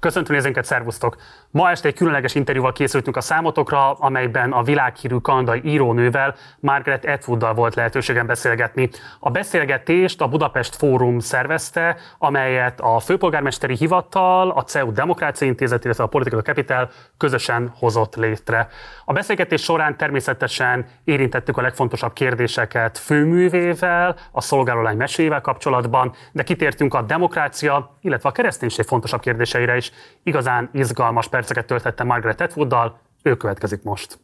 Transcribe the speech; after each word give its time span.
Köszöntő 0.00 0.32
nézőnket, 0.32 0.64
szervusztok! 0.64 1.16
Ma 1.50 1.70
este 1.70 1.88
egy 1.88 1.94
különleges 1.94 2.34
interjúval 2.34 2.72
készültünk 2.72 3.16
a 3.16 3.20
számotokra, 3.20 3.92
amelyben 3.92 4.52
a 4.52 4.62
világhírű 4.62 5.16
kanadai 5.16 5.60
írónővel, 5.64 6.34
Margaret 6.60 7.04
Atwooddal 7.04 7.54
volt 7.54 7.74
lehetőségem 7.74 8.26
beszélgetni. 8.26 8.90
A 9.20 9.30
beszélgetést 9.30 10.20
a 10.20 10.28
Budapest 10.28 10.76
Fórum 10.76 11.18
szervezte, 11.18 11.96
amelyet 12.18 12.80
a 12.80 12.98
Főpolgármesteri 12.98 13.76
Hivatal, 13.76 14.50
a 14.50 14.62
CEU 14.62 14.92
Demokrácia 14.92 15.46
Intézet, 15.46 15.84
illetve 15.84 16.04
a 16.04 16.06
Political 16.06 16.42
Capital 16.42 16.90
közösen 17.16 17.72
hozott 17.78 18.16
létre. 18.16 18.68
A 19.04 19.12
beszélgetés 19.12 19.62
során 19.62 19.96
természetesen 19.96 20.86
érintettük 21.04 21.56
a 21.56 21.62
legfontosabb 21.62 22.12
kérdéseket 22.12 22.98
főművével, 22.98 24.16
a 24.30 24.40
szolgálólány 24.40 24.96
mesével 24.96 25.40
kapcsolatban, 25.40 26.14
de 26.32 26.42
kitértünk 26.42 26.94
a 26.94 27.02
demokrácia, 27.02 27.96
illetve 28.00 28.28
a 28.28 28.32
kereszténység 28.32 28.84
fontosabb 28.84 29.20
kérdéseire 29.20 29.76
is. 29.76 29.85
Igazán 30.22 30.70
izgalmas 30.72 31.28
perceket 31.28 31.66
töltette 31.66 32.04
Margaret 32.04 32.40
Atwooddal, 32.40 32.98
ő 33.22 33.36
következik 33.36 33.82
most. 33.82 34.18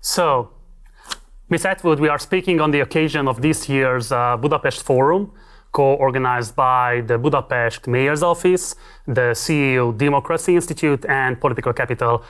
So, 0.00 0.48
Miss 1.46 1.64
Atwood, 1.64 1.98
we 1.98 2.08
are 2.08 2.18
speaking 2.18 2.60
on 2.60 2.70
the 2.70 2.80
occasion 2.80 3.26
of 3.26 3.40
this 3.40 3.66
year's 3.68 4.10
uh, 4.10 4.36
Budapest 4.40 4.82
Forum, 4.82 5.32
co-organized 5.70 6.54
by 6.54 7.02
the 7.06 7.18
Budapest 7.18 7.86
Mayor's 7.86 8.22
Office, 8.22 8.76
the 9.04 9.34
CEO 9.34 9.92
Democracy 9.96 10.52
Institute, 10.54 11.04
and 11.08 11.40
Political 11.40 11.72
Capital. 11.72 12.22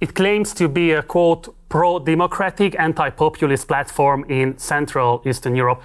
It 0.00 0.14
claims 0.14 0.54
to 0.54 0.68
be 0.68 0.92
a 0.92 1.02
quote 1.02 1.54
pro-democratic, 1.68 2.78
anti-populist 2.78 3.68
platform 3.68 4.24
in 4.28 4.56
Central 4.58 5.20
Eastern 5.24 5.56
Europe. 5.56 5.82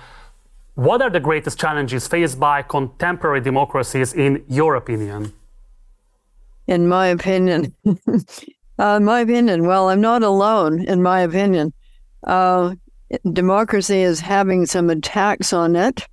What 0.75 1.02
are 1.02 1.09
the 1.09 1.19
greatest 1.19 1.59
challenges 1.59 2.07
faced 2.07 2.39
by 2.39 2.61
contemporary 2.61 3.41
democracies 3.41 4.13
in 4.13 4.44
your 4.47 4.75
opinion? 4.75 5.33
In 6.67 6.87
my 6.87 7.07
opinion, 7.07 7.73
uh, 8.79 8.99
my 8.99 9.19
opinion, 9.21 9.66
well, 9.66 9.89
I'm 9.89 10.02
not 10.02 10.23
alone 10.23 10.85
in 10.85 11.02
my 11.02 11.22
opinion. 11.22 11.73
Uh, 12.23 12.75
democracy 13.31 14.02
is 14.02 14.19
having 14.19 14.66
some 14.66 14.89
attacks 14.89 15.53
on 15.53 15.75
it. 15.75 16.07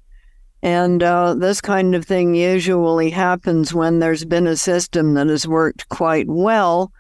And 0.62 1.02
uh, 1.02 1.34
this 1.34 1.60
kind 1.60 1.94
of 1.94 2.04
thing 2.04 2.34
usually 2.34 3.10
happens 3.10 3.74
when 3.74 3.98
there's 3.98 4.24
been 4.24 4.46
a 4.46 4.56
system 4.56 5.14
that 5.14 5.26
has 5.26 5.48
worked 5.48 5.88
quite 5.88 6.28
well 6.28 6.92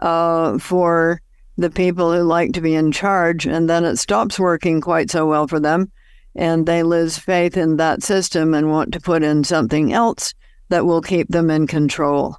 uh, 0.00 0.58
for 0.58 1.20
the 1.56 1.70
people 1.70 2.12
who 2.12 2.22
like 2.22 2.52
to 2.52 2.60
be 2.60 2.76
in 2.76 2.92
charge, 2.92 3.44
and 3.44 3.68
then 3.68 3.84
it 3.84 3.96
stops 3.96 4.38
working 4.38 4.80
quite 4.80 5.10
so 5.10 5.26
well 5.26 5.48
for 5.48 5.58
them 5.58 5.90
and 6.38 6.66
they 6.66 6.84
lose 6.84 7.18
faith 7.18 7.56
in 7.56 7.76
that 7.76 8.02
system 8.02 8.54
and 8.54 8.70
want 8.70 8.92
to 8.92 9.00
put 9.00 9.24
in 9.24 9.42
something 9.42 9.92
else 9.92 10.34
that 10.68 10.86
will 10.86 11.02
keep 11.02 11.28
them 11.28 11.50
in 11.50 11.66
control. 11.66 12.36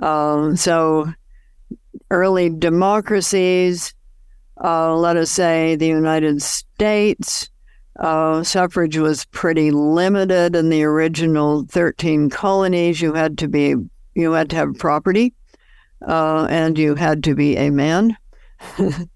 Um, 0.00 0.56
so, 0.56 1.12
early 2.10 2.50
democracies, 2.50 3.94
uh, 4.62 4.94
let 4.94 5.16
us 5.16 5.30
say 5.30 5.76
the 5.76 5.86
United 5.86 6.42
States, 6.42 7.48
uh, 7.98 8.42
suffrage 8.42 8.98
was 8.98 9.24
pretty 9.26 9.70
limited 9.70 10.54
in 10.54 10.68
the 10.68 10.84
original 10.84 11.64
13 11.68 12.28
colonies. 12.30 13.00
You 13.00 13.14
had 13.14 13.38
to 13.38 13.48
be, 13.48 13.74
you 14.14 14.32
had 14.32 14.50
to 14.50 14.56
have 14.56 14.78
property, 14.78 15.34
uh, 16.06 16.46
and 16.50 16.78
you 16.78 16.94
had 16.94 17.24
to 17.24 17.34
be 17.34 17.56
a 17.56 17.70
man. 17.70 18.16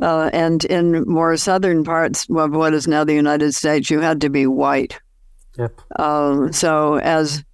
Uh, 0.00 0.30
and 0.32 0.64
in 0.64 1.02
more 1.06 1.36
southern 1.36 1.84
parts 1.84 2.26
of 2.30 2.52
what 2.52 2.72
is 2.72 2.88
now 2.88 3.04
the 3.04 3.14
United 3.14 3.54
States, 3.54 3.90
you 3.90 4.00
had 4.00 4.20
to 4.22 4.30
be 4.30 4.46
white. 4.46 4.98
Yep. 5.58 5.78
Uh, 5.96 6.50
so 6.52 6.98
as 7.00 7.44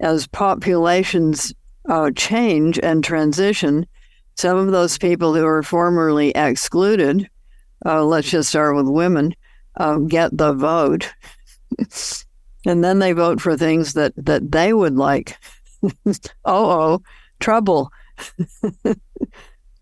as 0.00 0.28
populations 0.28 1.52
uh, 1.88 2.10
change 2.14 2.78
and 2.82 3.02
transition, 3.02 3.86
some 4.36 4.56
of 4.56 4.70
those 4.70 4.98
people 4.98 5.34
who 5.34 5.44
were 5.44 5.62
formerly 5.62 6.30
excluded, 6.30 7.28
uh, 7.86 8.04
let's 8.04 8.30
just 8.30 8.50
start 8.50 8.76
with 8.76 8.88
women, 8.88 9.34
uh, 9.76 9.98
get 9.98 10.36
the 10.36 10.52
vote, 10.52 11.12
and 12.66 12.84
then 12.84 12.98
they 12.98 13.12
vote 13.12 13.40
for 13.40 13.56
things 13.56 13.94
that 13.94 14.12
that 14.16 14.50
they 14.50 14.72
would 14.72 14.96
like. 14.96 15.36
oh, 16.06 16.14
oh, 16.44 17.02
trouble. 17.40 17.90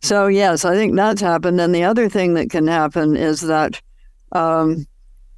So, 0.07 0.29
yes, 0.29 0.65
I 0.65 0.75
think 0.75 0.95
that's 0.95 1.21
happened. 1.21 1.61
And 1.61 1.75
the 1.75 1.83
other 1.83 2.09
thing 2.09 2.35
that 2.35 2.49
can 2.49 2.69
happen 2.69 3.17
is 3.17 3.41
that 3.41 3.81
um, 4.31 4.87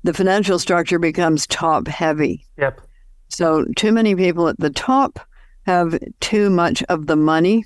the 0.02 0.12
financial 0.12 0.58
structure 0.58 0.98
becomes 0.98 1.46
top 1.46 1.88
heavy. 1.88 2.44
Yep. 2.58 2.82
So, 3.28 3.64
too 3.76 3.92
many 3.92 4.14
people 4.14 4.46
at 4.46 4.58
the 4.58 4.68
top 4.68 5.20
have 5.68 5.98
too 6.20 6.48
much 6.48 6.82
of 6.84 7.06
the 7.06 7.16
money. 7.16 7.62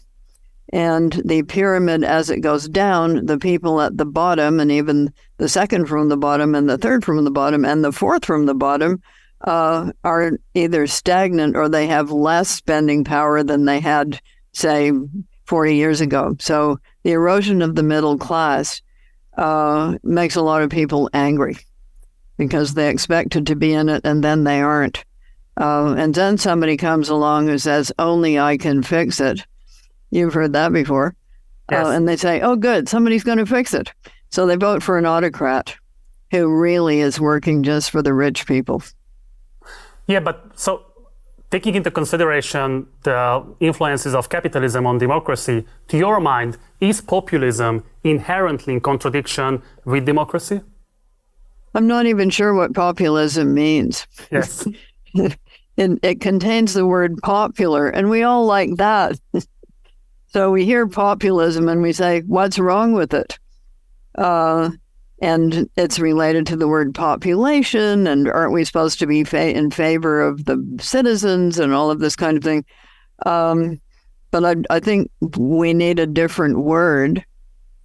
And 0.73 1.13
the 1.25 1.45
pyramid, 1.45 2.03
as 2.03 2.31
it 2.31 2.41
goes 2.41 2.69
down, 2.69 3.27
the 3.27 3.39
people 3.39 3.81
at 3.81 3.97
the 3.97 4.05
bottom, 4.05 4.59
and 4.59 4.73
even 4.73 5.13
the 5.37 5.49
second 5.49 5.87
from 5.87 6.09
the 6.09 6.17
bottom, 6.17 6.57
and 6.57 6.69
the 6.69 6.79
third 6.79 7.05
from 7.05 7.25
the 7.25 7.31
bottom, 7.31 7.65
and 7.65 7.85
the 7.85 7.93
fourth 7.93 8.25
from 8.25 8.47
the 8.47 8.55
bottom, 8.55 9.01
uh, 9.43 9.93
are 10.03 10.33
either 10.55 10.87
stagnant 10.89 11.57
or 11.57 11.69
they 11.69 11.87
have 11.87 12.11
less 12.11 12.49
spending 12.49 13.05
power 13.05 13.45
than 13.45 13.67
they 13.67 13.79
had, 13.79 14.21
say, 14.53 14.91
40 15.45 15.77
years 15.77 16.01
ago. 16.01 16.35
So 16.41 16.81
the 17.05 17.13
erosion 17.13 17.63
of 17.63 17.77
the 17.77 17.85
middle 17.85 18.19
class 18.19 18.83
uh, 19.37 19.97
makes 20.03 20.35
a 20.35 20.43
lot 20.43 20.63
of 20.63 20.71
people 20.71 21.09
angry 21.13 21.57
because 22.37 22.75
they 22.75 22.89
expected 22.89 23.47
to 23.47 23.55
be 23.55 23.73
in 23.73 23.89
it 23.89 24.01
and 24.05 24.25
then 24.25 24.43
they 24.43 24.61
aren't. 24.61 25.05
Uh, 25.61 25.95
and 25.99 26.15
then 26.15 26.39
somebody 26.39 26.77
comes 26.77 27.09
along 27.09 27.47
who 27.47 27.59
says, 27.59 27.93
Only 27.99 28.39
I 28.39 28.57
can 28.57 28.83
fix 28.83 29.21
it. 29.21 29.45
You've 30.11 30.35
heard 30.35 30.53
that 30.55 30.73
before. 30.73 31.15
Uh, 31.71 31.77
yes. 31.77 31.87
Uh, 31.87 31.91
and 31.91 32.09
they 32.09 32.17
say, 32.17 32.41
Oh, 32.41 32.57
good, 32.57 32.89
somebody's 32.89 33.25
going 33.25 33.39
to 33.39 33.47
fix 33.47 33.75
it. 33.75 33.93
So 34.31 34.47
they 34.47 34.57
vote 34.57 34.83
for 34.83 34.99
an 34.99 35.07
autocrat 35.07 35.77
who 36.31 36.49
really 36.49 37.01
is 37.01 37.21
working 37.21 37.63
just 37.63 37.91
for 37.91 38.03
the 38.03 38.15
rich 38.15 38.47
people. 38.47 38.83
Yeah, 40.07 40.21
but 40.21 40.59
so 40.59 40.87
taking 41.51 41.75
into 41.75 41.91
consideration 41.91 42.87
the 43.03 43.45
influences 43.61 44.15
of 44.15 44.31
capitalism 44.31 44.87
on 44.87 44.97
democracy, 44.97 45.67
to 45.89 45.99
your 45.99 46.19
mind, 46.19 46.57
is 46.81 47.03
populism 47.03 47.85
inherently 48.03 48.73
in 48.73 48.81
contradiction 48.81 49.63
with 49.85 50.07
democracy? 50.07 50.63
I'm 51.75 51.87
not 51.87 52.07
even 52.07 52.31
sure 52.31 52.55
what 52.55 52.75
populism 52.75 53.53
means. 53.55 54.07
Yes. 54.31 54.67
it, 55.77 55.99
it 56.03 56.21
contains 56.21 56.75
the 56.75 56.87
word 56.87 57.17
popular, 57.23 57.89
and 57.89 58.11
we 58.11 58.23
all 58.23 58.47
like 58.47 58.77
that. 58.77 59.19
so 60.29 60.51
we 60.51 60.65
hear 60.65 60.87
populism 60.87 61.69
and 61.69 61.83
we 61.83 61.93
say, 61.93 62.23
what's 62.23 62.59
wrong 62.59 62.93
with 62.93 63.15
it? 63.15 63.39
Uh, 64.17 64.71
and 65.23 65.71
it's 65.77 66.01
related 66.01 66.47
to 66.49 66.57
the 66.57 66.67
word 66.67 66.95
population 66.95 68.09
and 68.09 68.29
aren't 68.29 68.53
we 68.53 68.65
supposed 68.65 68.99
to 68.99 69.07
be 69.07 69.23
fa- 69.25 69.57
in 69.57 69.71
favor 69.71 70.21
of 70.21 70.45
the 70.45 70.79
citizens 70.81 71.59
and 71.59 71.73
all 71.73 71.91
of 71.91 72.01
this 72.01 72.17
kind 72.17 72.37
of 72.37 72.43
thing 72.43 72.65
um, 73.25 73.81
but 74.33 74.45
I, 74.45 74.57
I, 74.69 74.81
think 74.81 75.11
we 75.39 75.73
need 75.73 76.01
a 76.01 76.07
different 76.07 76.59
word 76.59 77.25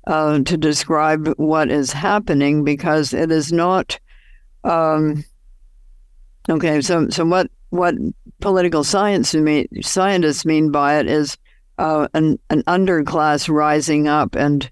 uh, 0.07 0.39
to 0.39 0.57
describe 0.57 1.27
what 1.37 1.69
is 1.69 1.91
happening 1.91 2.63
because 2.63 3.13
it 3.13 3.31
is 3.31 3.53
not 3.53 3.99
um, 4.63 5.23
okay 6.49 6.81
so 6.81 7.07
so 7.09 7.23
what 7.23 7.51
what 7.69 7.95
political 8.39 8.83
science 8.83 9.33
mean, 9.33 9.67
scientists 9.81 10.45
mean 10.45 10.71
by 10.71 10.99
it 10.99 11.07
is 11.07 11.37
uh, 11.77 12.07
an, 12.13 12.39
an 12.49 12.63
underclass 12.63 13.49
rising 13.49 14.07
up 14.07 14.35
and 14.35 14.69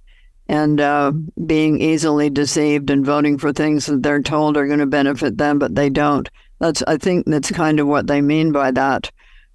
and 0.48 0.80
uh, 0.80 1.12
being 1.48 1.82
easily 1.82 2.30
deceived 2.30 2.92
and 2.92 3.04
voting 3.04 3.38
for 3.38 3.52
things 3.52 3.88
that 3.88 4.04
they're 4.04 4.22
told 4.22 4.58
are 4.58 4.68
going 4.68 4.80
to 4.80 4.86
benefit 4.86 5.40
them, 5.40 5.58
but 5.58 5.74
they 5.74 5.90
don't. 5.90 6.30
That's 6.60 6.84
I 6.84 6.98
think 6.98 7.26
that's 7.26 7.52
kind 7.52 7.80
of 7.80 7.88
what 7.88 8.08
they 8.08 8.22
mean 8.22 8.52
by 8.52 8.72
that. 8.72 9.12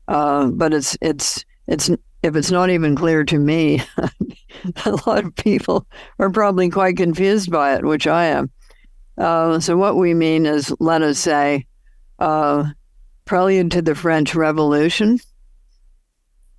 Uh, 0.09 0.47
but 0.49 0.75
it's 0.75 0.97
it's 1.01 1.45
it's 1.69 1.91
if 2.23 2.37
it's 2.37 2.51
not 2.51 2.71
even 2.71 2.97
clear 2.97 3.25
to 3.25 3.39
me, 3.39 3.83
a 4.85 4.91
lot 5.07 5.25
of 5.25 5.35
people 5.37 5.87
are 6.19 6.31
probably 6.31 6.69
quite 6.69 6.97
confused 6.97 7.51
by 7.51 7.77
it, 7.77 7.85
which 7.85 8.07
I 8.07 8.27
am. 8.27 8.51
Uh, 9.17 9.61
so 9.61 9.77
what 9.77 9.97
we 9.97 10.15
mean 10.15 10.47
is, 10.47 10.75
let 10.81 11.03
us 11.03 11.19
say, 11.19 11.67
uh, 13.31 13.37
prelude 13.37 13.71
to 13.73 13.83
the 13.83 13.95
French 13.95 14.35
Revolution. 14.35 15.19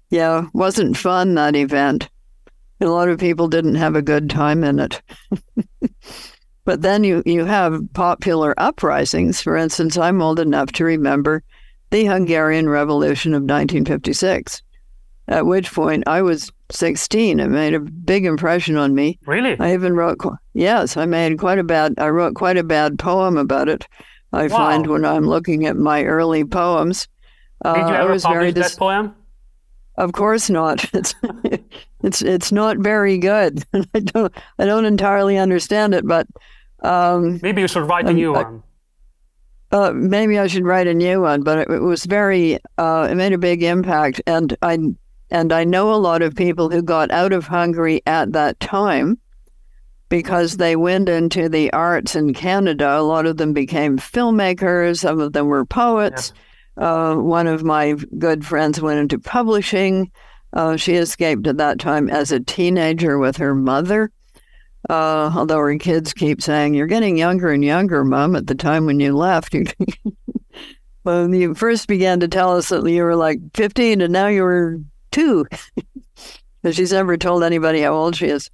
Yeah, 0.09 0.47
wasn't 0.53 0.97
fun 0.97 1.35
that 1.35 1.56
event 1.56 2.09
a 2.81 2.89
lot 2.91 3.09
of 3.09 3.19
people 3.19 3.47
didn't 3.47 3.75
have 3.75 3.95
a 3.95 4.01
good 4.01 4.29
time 4.29 4.63
in 4.63 4.79
it. 4.79 5.01
but 6.65 6.81
then 6.81 7.03
you, 7.03 7.21
you 7.25 7.45
have 7.45 7.81
popular 7.94 8.53
uprisings. 8.57 9.41
For 9.41 9.56
instance, 9.56 9.97
I'm 9.97 10.21
old 10.21 10.39
enough 10.39 10.71
to 10.73 10.85
remember 10.85 11.44
the 11.91 12.06
Hungarian 12.06 12.69
Revolution 12.69 13.33
of 13.33 13.44
1956, 13.44 14.62
at 15.27 15.45
which 15.45 15.71
point 15.71 16.03
I 16.07 16.21
was 16.21 16.51
16. 16.71 17.39
It 17.39 17.47
made 17.47 17.74
a 17.74 17.79
big 17.79 18.25
impression 18.25 18.77
on 18.77 18.95
me. 18.95 19.19
Really? 19.25 19.59
I 19.59 19.74
even 19.74 19.94
wrote, 19.94 20.17
yes, 20.53 20.97
I 20.97 21.06
made 21.06 21.38
quite 21.38 21.59
a 21.59 21.63
bad, 21.63 21.95
I 21.97 22.09
wrote 22.09 22.35
quite 22.35 22.57
a 22.57 22.63
bad 22.63 22.97
poem 22.97 23.38
about 23.38 23.69
it. 23.69 23.88
I 24.33 24.43
wow. 24.43 24.57
find 24.57 24.87
when 24.87 25.05
I'm 25.05 25.27
looking 25.27 25.65
at 25.65 25.75
my 25.75 26.03
early 26.03 26.45
poems. 26.45 27.07
Did 27.63 27.75
you 27.75 27.83
uh, 27.83 27.91
ever 27.91 28.19
publish 28.19 28.53
dis- 28.53 28.71
that 28.71 28.79
poem? 28.79 29.15
Of 29.97 30.13
course 30.13 30.49
not. 30.49 30.85
It's 30.93 31.15
it's 32.03 32.21
it's 32.23 32.51
not 32.51 32.77
very 32.77 33.19
good. 33.19 33.63
I 33.93 33.99
don't 33.99 34.33
I 34.57 34.65
don't 34.65 34.85
entirely 34.85 35.37
understand 35.37 35.93
it, 35.93 36.07
but 36.07 36.25
um, 36.81 37.39
maybe 37.43 37.61
you 37.61 37.67
should 37.67 37.87
write 37.87 38.07
a 38.07 38.13
new 38.13 38.33
one. 38.33 38.63
Uh, 39.71 39.91
maybe 39.93 40.39
I 40.39 40.47
should 40.47 40.65
write 40.65 40.87
a 40.87 40.93
new 40.95 41.21
one, 41.21 41.43
but 41.43 41.59
it, 41.59 41.69
it 41.69 41.81
was 41.81 42.05
very 42.05 42.57
uh, 42.79 43.07
it 43.11 43.15
made 43.15 43.33
a 43.33 43.37
big 43.37 43.61
impact, 43.61 44.19
and 44.25 44.57
I 44.63 44.79
and 45.29 45.53
I 45.53 45.63
know 45.63 45.93
a 45.93 45.95
lot 45.95 46.23
of 46.23 46.33
people 46.33 46.69
who 46.69 46.81
got 46.81 47.11
out 47.11 47.33
of 47.33 47.45
Hungary 47.45 48.01
at 48.07 48.33
that 48.33 48.59
time 48.59 49.19
because 50.11 50.57
they 50.57 50.75
went 50.75 51.07
into 51.07 51.47
the 51.47 51.71
arts 51.71 52.17
in 52.17 52.33
Canada. 52.33 52.99
A 52.99 52.99
lot 52.99 53.25
of 53.25 53.37
them 53.37 53.53
became 53.53 53.97
filmmakers. 53.97 54.99
Some 54.99 55.21
of 55.21 55.31
them 55.31 55.47
were 55.47 55.63
poets. 55.63 56.33
Uh, 56.75 57.15
one 57.15 57.47
of 57.47 57.63
my 57.63 57.93
good 58.19 58.45
friends 58.45 58.81
went 58.81 58.99
into 58.99 59.17
publishing. 59.17 60.11
Uh, 60.51 60.75
she 60.75 60.95
escaped 60.95 61.47
at 61.47 61.55
that 61.57 61.79
time 61.79 62.09
as 62.09 62.29
a 62.33 62.41
teenager 62.41 63.19
with 63.19 63.37
her 63.37 63.55
mother. 63.55 64.11
Uh, 64.89 65.31
although 65.33 65.59
her 65.59 65.77
kids 65.77 66.11
keep 66.11 66.41
saying, 66.41 66.73
You're 66.73 66.87
getting 66.87 67.17
younger 67.17 67.49
and 67.49 67.63
younger, 67.63 68.03
Mom, 68.03 68.35
at 68.35 68.47
the 68.47 68.55
time 68.55 68.85
when 68.85 68.99
you 68.99 69.15
left. 69.15 69.55
when 71.03 71.31
you 71.33 71.55
first 71.55 71.87
began 71.87 72.19
to 72.19 72.27
tell 72.27 72.57
us 72.57 72.67
that 72.67 72.85
you 72.85 73.03
were 73.03 73.15
like 73.15 73.39
15 73.53 74.01
and 74.01 74.11
now 74.11 74.27
you 74.27 74.43
were 74.43 74.77
two. 75.11 75.45
Because 76.61 76.75
she's 76.75 76.91
never 76.91 77.17
told 77.17 77.43
anybody 77.43 77.81
how 77.81 77.93
old 77.93 78.15
she 78.15 78.27
is. 78.27 78.51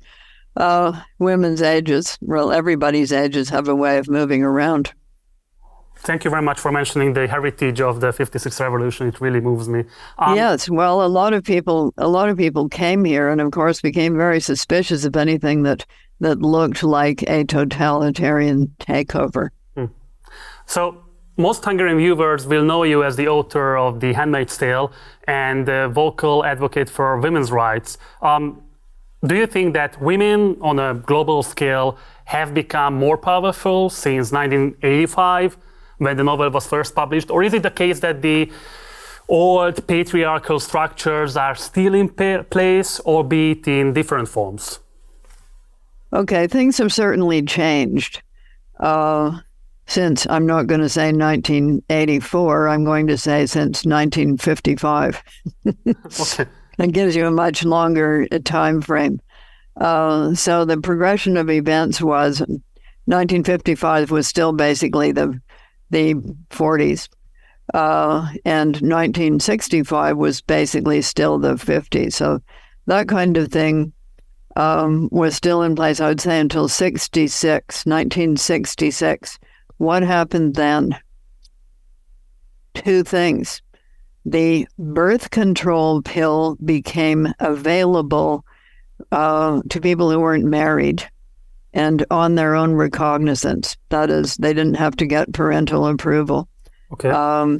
Uh, 0.57 0.99
women's 1.19 1.61
ages, 1.61 2.17
well, 2.19 2.51
everybody's 2.51 3.13
ages 3.13 3.49
have 3.49 3.67
a 3.67 3.75
way 3.75 3.99
of 3.99 4.09
moving 4.09 4.41
around. 4.43 4.91
Thank 5.99 6.23
you 6.23 6.31
very 6.31 6.41
much 6.41 6.59
for 6.59 6.71
mentioning 6.71 7.13
the 7.13 7.27
heritage 7.27 7.79
of 7.79 8.01
the 8.01 8.11
56 8.11 8.59
revolution. 8.59 9.07
It 9.07 9.21
really 9.21 9.39
moves 9.39 9.69
me. 9.69 9.83
Um, 10.17 10.35
yes, 10.35 10.69
well, 10.69 11.05
a 11.05 11.07
lot 11.07 11.33
of 11.33 11.43
people, 11.43 11.93
a 11.97 12.07
lot 12.07 12.29
of 12.29 12.37
people 12.37 12.69
came 12.69 13.03
here, 13.03 13.29
and 13.29 13.39
of 13.39 13.51
course, 13.51 13.81
became 13.81 14.17
very 14.17 14.39
suspicious 14.39 15.05
of 15.05 15.15
anything 15.15 15.63
that 15.63 15.85
that 16.19 16.39
looked 16.39 16.81
like 16.81 17.21
a 17.29 17.43
totalitarian 17.43 18.73
takeover. 18.79 19.49
Hmm. 19.75 19.85
So, 20.65 21.03
most 21.37 21.63
Hungarian 21.63 21.99
viewers 21.99 22.47
will 22.47 22.63
know 22.63 22.81
you 22.81 23.03
as 23.03 23.15
the 23.15 23.27
author 23.27 23.77
of 23.77 23.99
The 23.99 24.13
Handmaid's 24.13 24.57
Tale 24.57 24.91
and 25.27 25.67
the 25.67 25.89
vocal 25.93 26.43
advocate 26.43 26.89
for 26.89 27.19
women's 27.19 27.51
rights. 27.51 27.99
Um, 28.23 28.63
do 29.27 29.35
you 29.35 29.47
think 29.47 29.73
that 29.73 30.01
women 30.01 30.57
on 30.61 30.79
a 30.79 30.93
global 30.93 31.43
scale 31.43 31.97
have 32.25 32.53
become 32.53 32.93
more 32.95 33.17
powerful 33.17 33.89
since 33.89 34.31
1985? 34.31 35.57
when 35.97 36.17
the 36.17 36.23
novel 36.23 36.49
was 36.49 36.67
first 36.67 36.95
published? 36.95 37.29
Or 37.29 37.43
is 37.43 37.53
it 37.53 37.63
the 37.63 37.71
case 37.71 37.99
that 38.01 38.21
the 38.21 38.51
old 39.27 39.85
patriarchal 39.87 40.59
structures 40.59 41.35
are 41.35 41.55
still 41.55 41.93
in 41.93 42.09
place, 42.09 42.99
albeit 43.01 43.67
in 43.67 43.93
different 43.93 44.29
forms? 44.29 44.79
Okay, 46.13 46.47
things 46.47 46.77
have 46.77 46.93
certainly 46.93 47.41
changed. 47.41 48.21
Uh, 48.79 49.39
since 49.87 50.27
I'm 50.29 50.45
not 50.45 50.67
going 50.67 50.81
to 50.81 50.89
say 50.89 51.11
1984, 51.11 52.67
I'm 52.67 52.83
going 52.83 53.07
to 53.07 53.17
say 53.17 53.45
since 53.45 53.85
1955. 53.85 55.23
okay. 56.19 56.45
That 56.77 56.91
gives 56.91 57.15
you 57.15 57.25
a 57.25 57.31
much 57.31 57.63
longer 57.63 58.27
uh, 58.31 58.39
time 58.43 58.81
frame. 58.81 59.19
Uh, 59.75 60.33
so 60.33 60.65
the 60.65 60.79
progression 60.79 61.37
of 61.37 61.49
events 61.49 62.01
was 62.01 62.39
1955 62.39 64.11
was 64.11 64.27
still 64.27 64.53
basically 64.53 65.11
the 65.11 65.39
the 65.89 66.15
40s. 66.49 67.09
Uh, 67.73 68.29
and 68.45 68.75
1965 68.75 70.17
was 70.17 70.41
basically 70.41 71.01
still 71.01 71.37
the 71.37 71.55
50s. 71.55 72.13
So 72.13 72.41
that 72.85 73.07
kind 73.07 73.35
of 73.37 73.49
thing 73.51 73.91
um, 74.55 75.09
was 75.11 75.35
still 75.35 75.61
in 75.61 75.75
place, 75.75 75.99
I 75.99 76.07
would 76.07 76.21
say, 76.21 76.39
until 76.39 76.67
66, 76.67 77.85
1966. 77.85 79.39
What 79.77 80.03
happened 80.03 80.55
then? 80.55 80.97
Two 82.73 83.03
things. 83.03 83.61
The 84.27 84.67
birth 84.77 85.29
control 85.31 86.01
pill 86.01 86.57
became 86.63 87.33
available 87.39 88.43
uh, 89.09 89.61
to 89.69 89.79
people 89.79 90.11
who 90.11 90.19
weren't 90.19 90.43
married 90.43 91.07
and 91.73 92.05
on 92.11 92.35
their 92.35 92.53
own 92.53 92.73
recognizance. 92.73 93.77
That 93.87 94.09
is, 94.09 94.35
they 94.35 94.53
didn't 94.53 94.73
have 94.75 94.97
to 94.97 95.05
get 95.05 95.31
parental 95.31 95.87
approval. 95.87 96.49
Okay. 96.91 97.09
Um, 97.09 97.59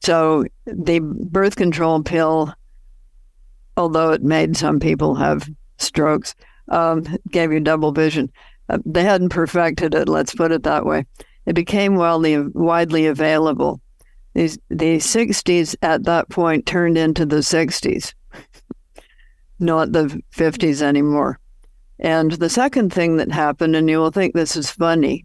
so 0.00 0.46
the 0.64 1.00
birth 1.00 1.56
control 1.56 2.02
pill, 2.02 2.54
although 3.76 4.12
it 4.12 4.22
made 4.22 4.56
some 4.56 4.80
people 4.80 5.14
have 5.16 5.46
strokes, 5.76 6.34
um, 6.68 7.04
gave 7.30 7.52
you 7.52 7.60
double 7.60 7.92
vision. 7.92 8.32
Uh, 8.70 8.78
they 8.86 9.04
hadn't 9.04 9.28
perfected 9.28 9.94
it. 9.94 10.08
Let's 10.08 10.34
put 10.34 10.52
it 10.52 10.62
that 10.62 10.86
way. 10.86 11.04
It 11.44 11.54
became 11.54 11.96
widely 11.96 12.38
widely 12.38 13.06
available. 13.06 13.82
The 14.34 14.58
'60s 14.70 15.76
at 15.82 16.04
that 16.04 16.28
point 16.28 16.66
turned 16.66 16.96
into 16.96 17.26
the 17.26 17.36
'60s, 17.36 18.14
not 19.58 19.92
the 19.92 20.22
'50s 20.34 20.82
anymore. 20.82 21.38
And 21.98 22.32
the 22.32 22.48
second 22.48 22.92
thing 22.92 23.18
that 23.18 23.30
happened, 23.30 23.76
and 23.76 23.88
you 23.88 23.98
will 23.98 24.10
think 24.10 24.34
this 24.34 24.56
is 24.56 24.70
funny. 24.70 25.24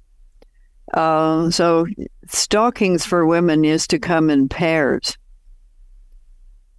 Uh, 0.94 1.50
so, 1.50 1.88
stockings 2.28 3.06
for 3.06 3.26
women 3.26 3.64
used 3.64 3.90
to 3.90 4.00
come 4.00 4.30
in 4.30 4.48
pairs. 4.48 5.18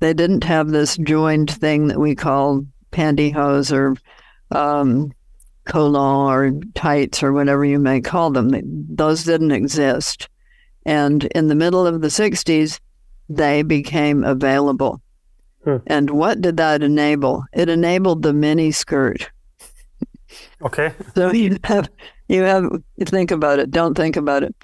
They 0.01 0.15
didn't 0.15 0.45
have 0.45 0.69
this 0.69 0.97
joined 0.97 1.51
thing 1.51 1.89
that 1.89 1.99
we 1.99 2.15
call 2.15 2.65
pantyhose 2.93 3.73
or 3.73 3.97
um, 4.57 5.13
or 5.75 6.53
tights 6.75 7.23
or 7.23 7.33
whatever 7.33 7.65
you 7.65 7.79
may 7.79 8.01
call 8.01 8.31
them. 8.31 8.51
Those 8.89 9.25
didn't 9.25 9.53
exist. 9.53 10.29
And 10.89 11.25
in 11.25 11.49
the 11.49 11.55
middle 11.55 11.87
of 11.87 12.01
the 12.01 12.09
60s, 12.09 12.81
they 13.29 13.63
became 13.63 14.25
available. 14.25 15.03
Hmm. 15.63 15.77
And 15.87 16.09
what 16.09 16.41
did 16.41 16.57
that 16.57 16.83
enable? 16.83 17.45
It 17.53 17.69
enabled 17.69 18.23
the 18.23 18.33
mini 18.33 18.71
skirt. 18.71 19.31
Okay. 20.63 20.93
So 21.15 21.31
you 21.31 21.59
have 21.65 21.91
you 22.29 22.43
have 22.43 22.65
you 22.97 23.05
think 23.05 23.31
about 23.31 23.59
it. 23.59 23.71
Don't 23.71 23.95
think 23.95 24.17
about 24.17 24.43
it. 24.43 24.55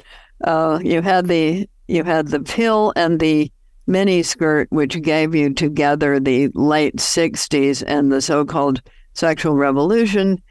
Uh, 0.43 0.79
you 0.83 1.03
had 1.03 1.29
the 1.29 1.69
you 1.89 2.05
had 2.05 2.29
the 2.29 2.41
pill 2.41 2.93
and 2.97 3.21
the 3.21 3.53
mini 3.87 4.23
skirt, 4.23 4.69
which 4.71 5.01
gave 5.03 5.35
you 5.35 5.53
together 5.53 6.19
the 6.19 6.49
late 6.55 6.97
'60s 6.97 7.85
and 7.87 8.11
the 8.11 8.21
so-called 8.23 8.81
sexual 9.13 9.55
revolution, 9.55 10.43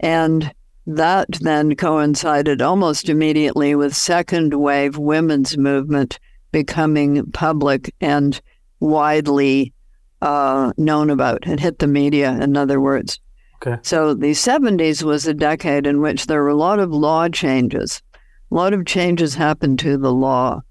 and 0.00 0.52
that 0.86 1.28
then 1.40 1.74
coincided 1.76 2.60
almost 2.60 3.08
immediately 3.08 3.74
with 3.74 3.94
second 3.94 4.54
wave 4.54 4.98
women's 4.98 5.56
movement 5.56 6.18
becoming 6.50 7.30
public 7.32 7.94
and 8.00 8.40
widely 8.80 9.72
uh, 10.20 10.72
known 10.76 11.10
about. 11.10 11.46
It 11.46 11.60
hit 11.60 11.78
the 11.78 11.86
media, 11.86 12.30
in 12.40 12.56
other 12.56 12.80
words. 12.80 13.20
Okay. 13.64 13.80
So 13.82 14.14
the 14.14 14.32
70s 14.32 15.02
was 15.02 15.26
a 15.26 15.34
decade 15.34 15.86
in 15.86 16.00
which 16.00 16.26
there 16.26 16.42
were 16.42 16.48
a 16.48 16.54
lot 16.54 16.80
of 16.80 16.90
law 16.90 17.28
changes. 17.28 18.02
A 18.50 18.54
lot 18.54 18.74
of 18.74 18.86
changes 18.86 19.34
happened 19.34 19.78
to 19.80 19.96
the 19.96 20.12
law. 20.12 20.62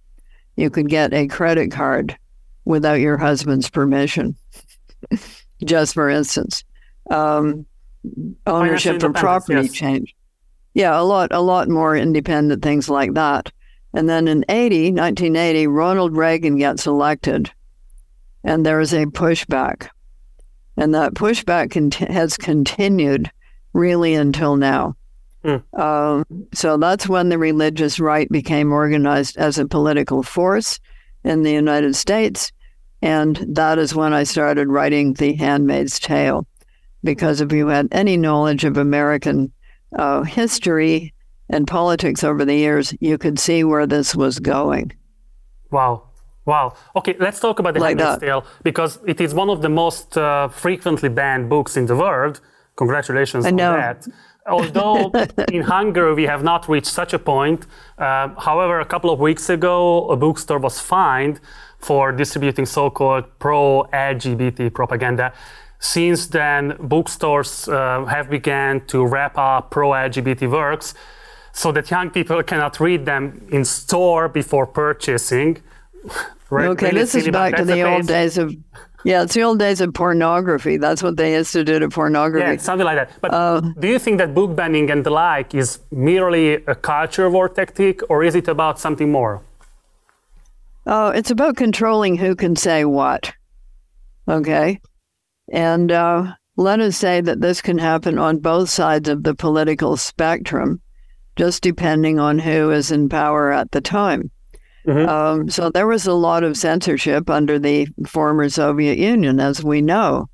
You 0.57 0.69
could 0.69 0.89
get 0.89 1.13
a 1.13 1.27
credit 1.27 1.71
card 1.71 2.17
without 2.65 2.99
your 2.99 3.17
husband's 3.17 3.69
permission, 3.69 4.35
just 5.63 5.93
for 5.93 6.09
instance. 6.09 6.63
Um, 7.09 7.65
ownership 8.47 9.03
of 9.03 9.13
property 9.13 9.61
yes. 9.61 9.71
changed. 9.71 10.13
Yeah, 10.73 10.99
a 10.99 11.03
lot, 11.03 11.31
a 11.31 11.41
lot 11.41 11.67
more 11.67 11.95
independent 11.95 12.63
things 12.63 12.89
like 12.89 13.13
that. 13.13 13.51
And 13.93 14.07
then 14.07 14.27
in 14.27 14.45
80, 14.47 14.91
1980, 14.93 15.67
Ronald 15.67 16.15
Reagan 16.15 16.57
gets 16.57 16.87
elected, 16.87 17.51
and 18.43 18.65
there 18.65 18.79
is 18.79 18.93
a 18.93 19.05
pushback 19.05 19.89
and 20.77 20.93
that 20.95 21.13
pushback 21.13 21.71
cont- 21.71 21.95
has 21.95 22.37
continued 22.37 23.29
really 23.73 24.15
until 24.15 24.55
now. 24.55 24.95
Mm. 25.43 25.63
Uh, 25.73 26.23
so 26.53 26.77
that's 26.77 27.07
when 27.07 27.29
the 27.29 27.37
religious 27.37 27.99
right 27.99 28.29
became 28.29 28.71
organized 28.71 29.37
as 29.37 29.57
a 29.57 29.67
political 29.67 30.23
force 30.23 30.79
in 31.23 31.43
the 31.43 31.51
United 31.51 31.95
States. 31.95 32.51
And 33.01 33.35
that 33.49 33.79
is 33.79 33.95
when 33.95 34.13
I 34.13 34.23
started 34.23 34.69
writing 34.69 35.13
The 35.13 35.33
Handmaid's 35.33 35.99
Tale. 35.99 36.45
Because 37.03 37.41
if 37.41 37.51
you 37.51 37.67
had 37.67 37.87
any 37.91 38.17
knowledge 38.17 38.63
of 38.63 38.77
American 38.77 39.51
uh, 39.97 40.23
history 40.23 41.13
and 41.49 41.67
politics 41.67 42.23
over 42.23 42.45
the 42.45 42.55
years, 42.55 42.93
you 42.99 43.17
could 43.17 43.39
see 43.39 43.63
where 43.63 43.87
this 43.87 44.15
was 44.15 44.39
going. 44.39 44.91
Wow. 45.71 46.03
Wow. 46.45 46.73
Okay, 46.95 47.15
let's 47.19 47.39
talk 47.39 47.59
about 47.59 47.75
the 47.75 47.79
like 47.79 47.97
Handmaid's 47.97 48.21
Tale 48.21 48.45
because 48.63 48.99
it 49.05 49.21
is 49.21 49.33
one 49.33 49.49
of 49.49 49.61
the 49.61 49.69
most 49.69 50.17
uh, 50.17 50.47
frequently 50.47 51.09
banned 51.09 51.49
books 51.49 51.77
in 51.77 51.85
the 51.85 51.95
world. 51.95 52.41
Congratulations 52.75 53.45
on 53.45 53.55
that. 53.57 54.07
Although 54.47 55.11
in 55.51 55.61
Hungary 55.61 56.13
we 56.15 56.23
have 56.23 56.43
not 56.43 56.67
reached 56.67 56.87
such 56.87 57.13
a 57.13 57.19
point. 57.19 57.67
Uh, 57.97 58.29
however, 58.39 58.79
a 58.79 58.85
couple 58.85 59.11
of 59.11 59.19
weeks 59.19 59.49
ago, 59.49 60.07
a 60.09 60.15
bookstore 60.15 60.57
was 60.57 60.79
fined 60.79 61.39
for 61.77 62.11
distributing 62.11 62.65
so-called 62.65 63.25
pro-LGBT 63.39 64.73
propaganda. 64.73 65.33
Since 65.81 66.27
then, 66.27 66.77
bookstores 66.79 67.67
uh, 67.67 68.05
have 68.05 68.29
begun 68.29 68.81
to 68.85 69.03
wrap 69.03 69.35
up 69.35 69.71
pro-LGBT 69.71 70.49
works 70.49 70.93
so 71.53 71.71
that 71.71 71.89
young 71.89 72.11
people 72.11 72.41
cannot 72.43 72.79
read 72.79 73.05
them 73.05 73.47
in 73.51 73.65
store 73.65 74.29
before 74.29 74.67
purchasing. 74.67 75.57
okay, 76.51 76.85
really 76.85 76.91
this 76.91 77.15
is 77.15 77.27
back 77.29 77.55
to 77.55 77.65
the, 77.65 77.81
old 77.81 78.05
days 78.05 78.37
of 78.37 78.53
yeah, 79.03 79.23
it's 79.23 79.33
the 79.33 79.41
old 79.41 79.57
days 79.57 79.81
of 79.81 79.91
pornography. 79.95 80.77
That's 80.77 81.01
what 81.01 81.17
they 81.17 81.33
used 81.33 81.51
to 81.53 81.63
do 81.63 81.79
to 81.79 81.89
pornography. 81.89 82.45
Yeah, 82.45 82.57
something 82.57 82.85
like 82.85 82.97
that. 82.97 83.19
But 83.19 83.33
uh, 83.33 83.61
do 83.79 83.87
you 83.87 83.97
think 83.97 84.19
that 84.19 84.35
book 84.35 84.55
banning 84.55 84.91
and 84.91 85.03
the 85.03 85.09
like 85.09 85.55
is 85.55 85.79
merely 85.89 86.63
a 86.65 86.75
culture 86.75 87.27
war 87.27 87.49
tactic, 87.49 88.07
or 88.07 88.23
is 88.23 88.35
it 88.35 88.47
about 88.47 88.79
something 88.79 89.11
more? 89.11 89.41
Oh, 90.85 91.07
it's 91.07 91.31
about 91.31 91.55
controlling 91.55 92.17
who 92.17 92.35
can 92.35 92.55
say 92.55 92.85
what. 92.85 93.33
Okay. 94.27 94.79
And 95.51 95.91
uh, 95.91 96.33
let 96.55 96.79
us 96.79 96.97
say 96.97 97.21
that 97.21 97.41
this 97.41 97.61
can 97.61 97.77
happen 97.77 98.17
on 98.17 98.39
both 98.39 98.69
sides 98.69 99.09
of 99.09 99.23
the 99.23 99.35
political 99.35 99.97
spectrum, 99.97 100.81
just 101.35 101.61
depending 101.61 102.19
on 102.19 102.39
who 102.39 102.71
is 102.71 102.91
in 102.91 103.09
power 103.09 103.51
at 103.51 103.71
the 103.71 103.81
time. 103.81 104.31
Mm-hmm. 104.87 105.09
Um, 105.09 105.49
so 105.49 105.69
there 105.69 105.87
was 105.87 106.07
a 106.07 106.13
lot 106.13 106.43
of 106.43 106.57
censorship 106.57 107.29
under 107.29 107.59
the 107.59 107.87
former 108.07 108.49
Soviet 108.49 108.97
Union, 108.97 109.39
as 109.39 109.63
we 109.63 109.81
know. 109.81 110.27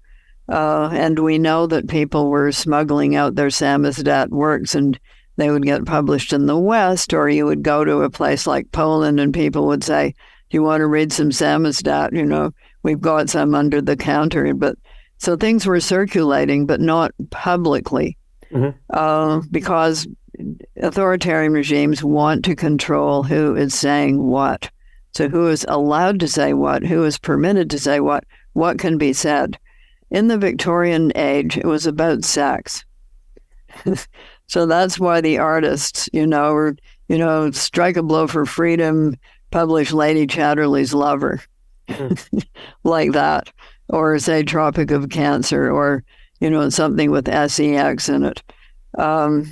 Uh, 0.47 0.89
and 0.93 1.19
we 1.19 1.38
know 1.38 1.67
that 1.67 1.89
people 1.89 2.29
were 2.29 2.51
smuggling 2.51 3.15
out 3.15 3.36
their 3.36 3.47
samizdat 3.47 4.29
works 4.29 4.75
and 4.75 4.97
they 5.36 5.51
would 5.51 5.65
get 5.65 5.86
published 5.86 6.31
in 6.31 6.45
the 6.45 6.57
West, 6.57 7.13
or 7.13 7.29
you 7.29 7.45
would 7.45 7.63
go 7.63 7.83
to 7.83 8.01
a 8.01 8.09
place 8.09 8.47
like 8.47 8.71
Poland 8.71 9.19
and 9.19 9.33
people 9.33 9.67
would 9.67 9.83
say, 9.83 10.13
Do 10.50 10.57
you 10.57 10.63
want 10.63 10.81
to 10.81 10.88
read 10.88 11.12
some 11.12 11.29
samizdat? 11.29 12.13
You 12.13 12.25
know, 12.25 12.51
we've 12.83 13.01
got 13.01 13.29
some 13.29 13.53
under 13.53 13.81
the 13.81 13.97
counter. 13.97 14.53
But 14.53 14.77
so 15.17 15.36
things 15.36 15.65
were 15.65 15.79
circulating, 15.79 16.65
but 16.65 16.79
not 16.79 17.12
publicly. 17.29 18.17
Mm-hmm. 18.51 18.77
Uh, 18.89 19.41
because 19.51 20.07
authoritarian 20.81 21.53
regimes 21.53 22.03
want 22.03 22.45
to 22.45 22.55
control 22.55 23.24
who 23.24 23.55
is 23.55 23.74
saying 23.74 24.24
what. 24.24 24.69
So, 25.13 25.27
who 25.27 25.47
is 25.47 25.65
allowed 25.67 26.19
to 26.19 26.27
say 26.27 26.53
what, 26.53 26.83
who 26.83 27.03
is 27.03 27.17
permitted 27.17 27.71
to 27.71 27.79
say 27.79 28.00
what, 28.00 28.24
what 28.53 28.77
can 28.77 28.97
be 28.97 29.13
said. 29.13 29.57
In 30.12 30.27
the 30.27 30.38
Victorian 30.38 31.12
age, 31.15 31.57
it 31.57 31.65
was 31.65 31.88
about 31.88 32.24
sex. 32.24 32.86
so 34.47 34.65
that's 34.65 35.00
why 35.00 35.21
the 35.21 35.39
artists, 35.39 36.07
you 36.13 36.27
know, 36.27 36.53
were, 36.53 36.77
you 37.07 37.17
know, 37.17 37.50
strike 37.51 37.97
a 37.97 38.03
blow 38.03 38.27
for 38.27 38.45
freedom, 38.45 39.15
publish 39.50 39.91
Lady 39.91 40.27
Chatterley's 40.27 40.93
Lover, 40.93 41.41
mm. 41.89 42.45
like 42.83 43.13
that, 43.13 43.51
or 43.89 44.20
say 44.20 44.44
Tropic 44.44 44.91
of 44.91 45.10
Cancer, 45.10 45.72
or, 45.72 46.03
you 46.39 46.50
know, 46.50 46.70
something 46.70 47.12
with 47.12 47.27
sex 47.51 48.10
in 48.10 48.24
it. 48.24 48.44
Um, 48.98 49.51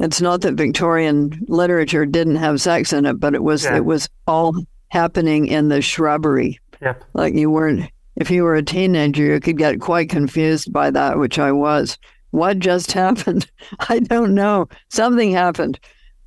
it's 0.00 0.20
not 0.20 0.42
that 0.42 0.54
Victorian 0.54 1.44
literature 1.48 2.06
didn't 2.06 2.36
have 2.36 2.60
sex 2.60 2.92
in 2.92 3.04
it, 3.04 3.14
but 3.14 3.34
it 3.34 3.42
was 3.42 3.64
yeah. 3.64 3.76
it 3.76 3.84
was 3.84 4.08
all 4.26 4.54
happening 4.88 5.46
in 5.46 5.68
the 5.68 5.82
shrubbery. 5.82 6.60
Yep. 6.80 7.04
Like 7.14 7.34
you 7.34 7.50
weren't 7.50 7.90
if 8.16 8.30
you 8.30 8.44
were 8.44 8.54
a 8.54 8.62
teenager, 8.62 9.24
you 9.24 9.40
could 9.40 9.58
get 9.58 9.80
quite 9.80 10.08
confused 10.08 10.72
by 10.72 10.90
that, 10.90 11.18
which 11.18 11.38
I 11.38 11.52
was. 11.52 11.98
What 12.30 12.58
just 12.58 12.92
happened? 13.02 13.50
I 13.88 14.00
don't 14.00 14.34
know. 14.34 14.68
Something 14.88 15.32
happened. 15.32 15.80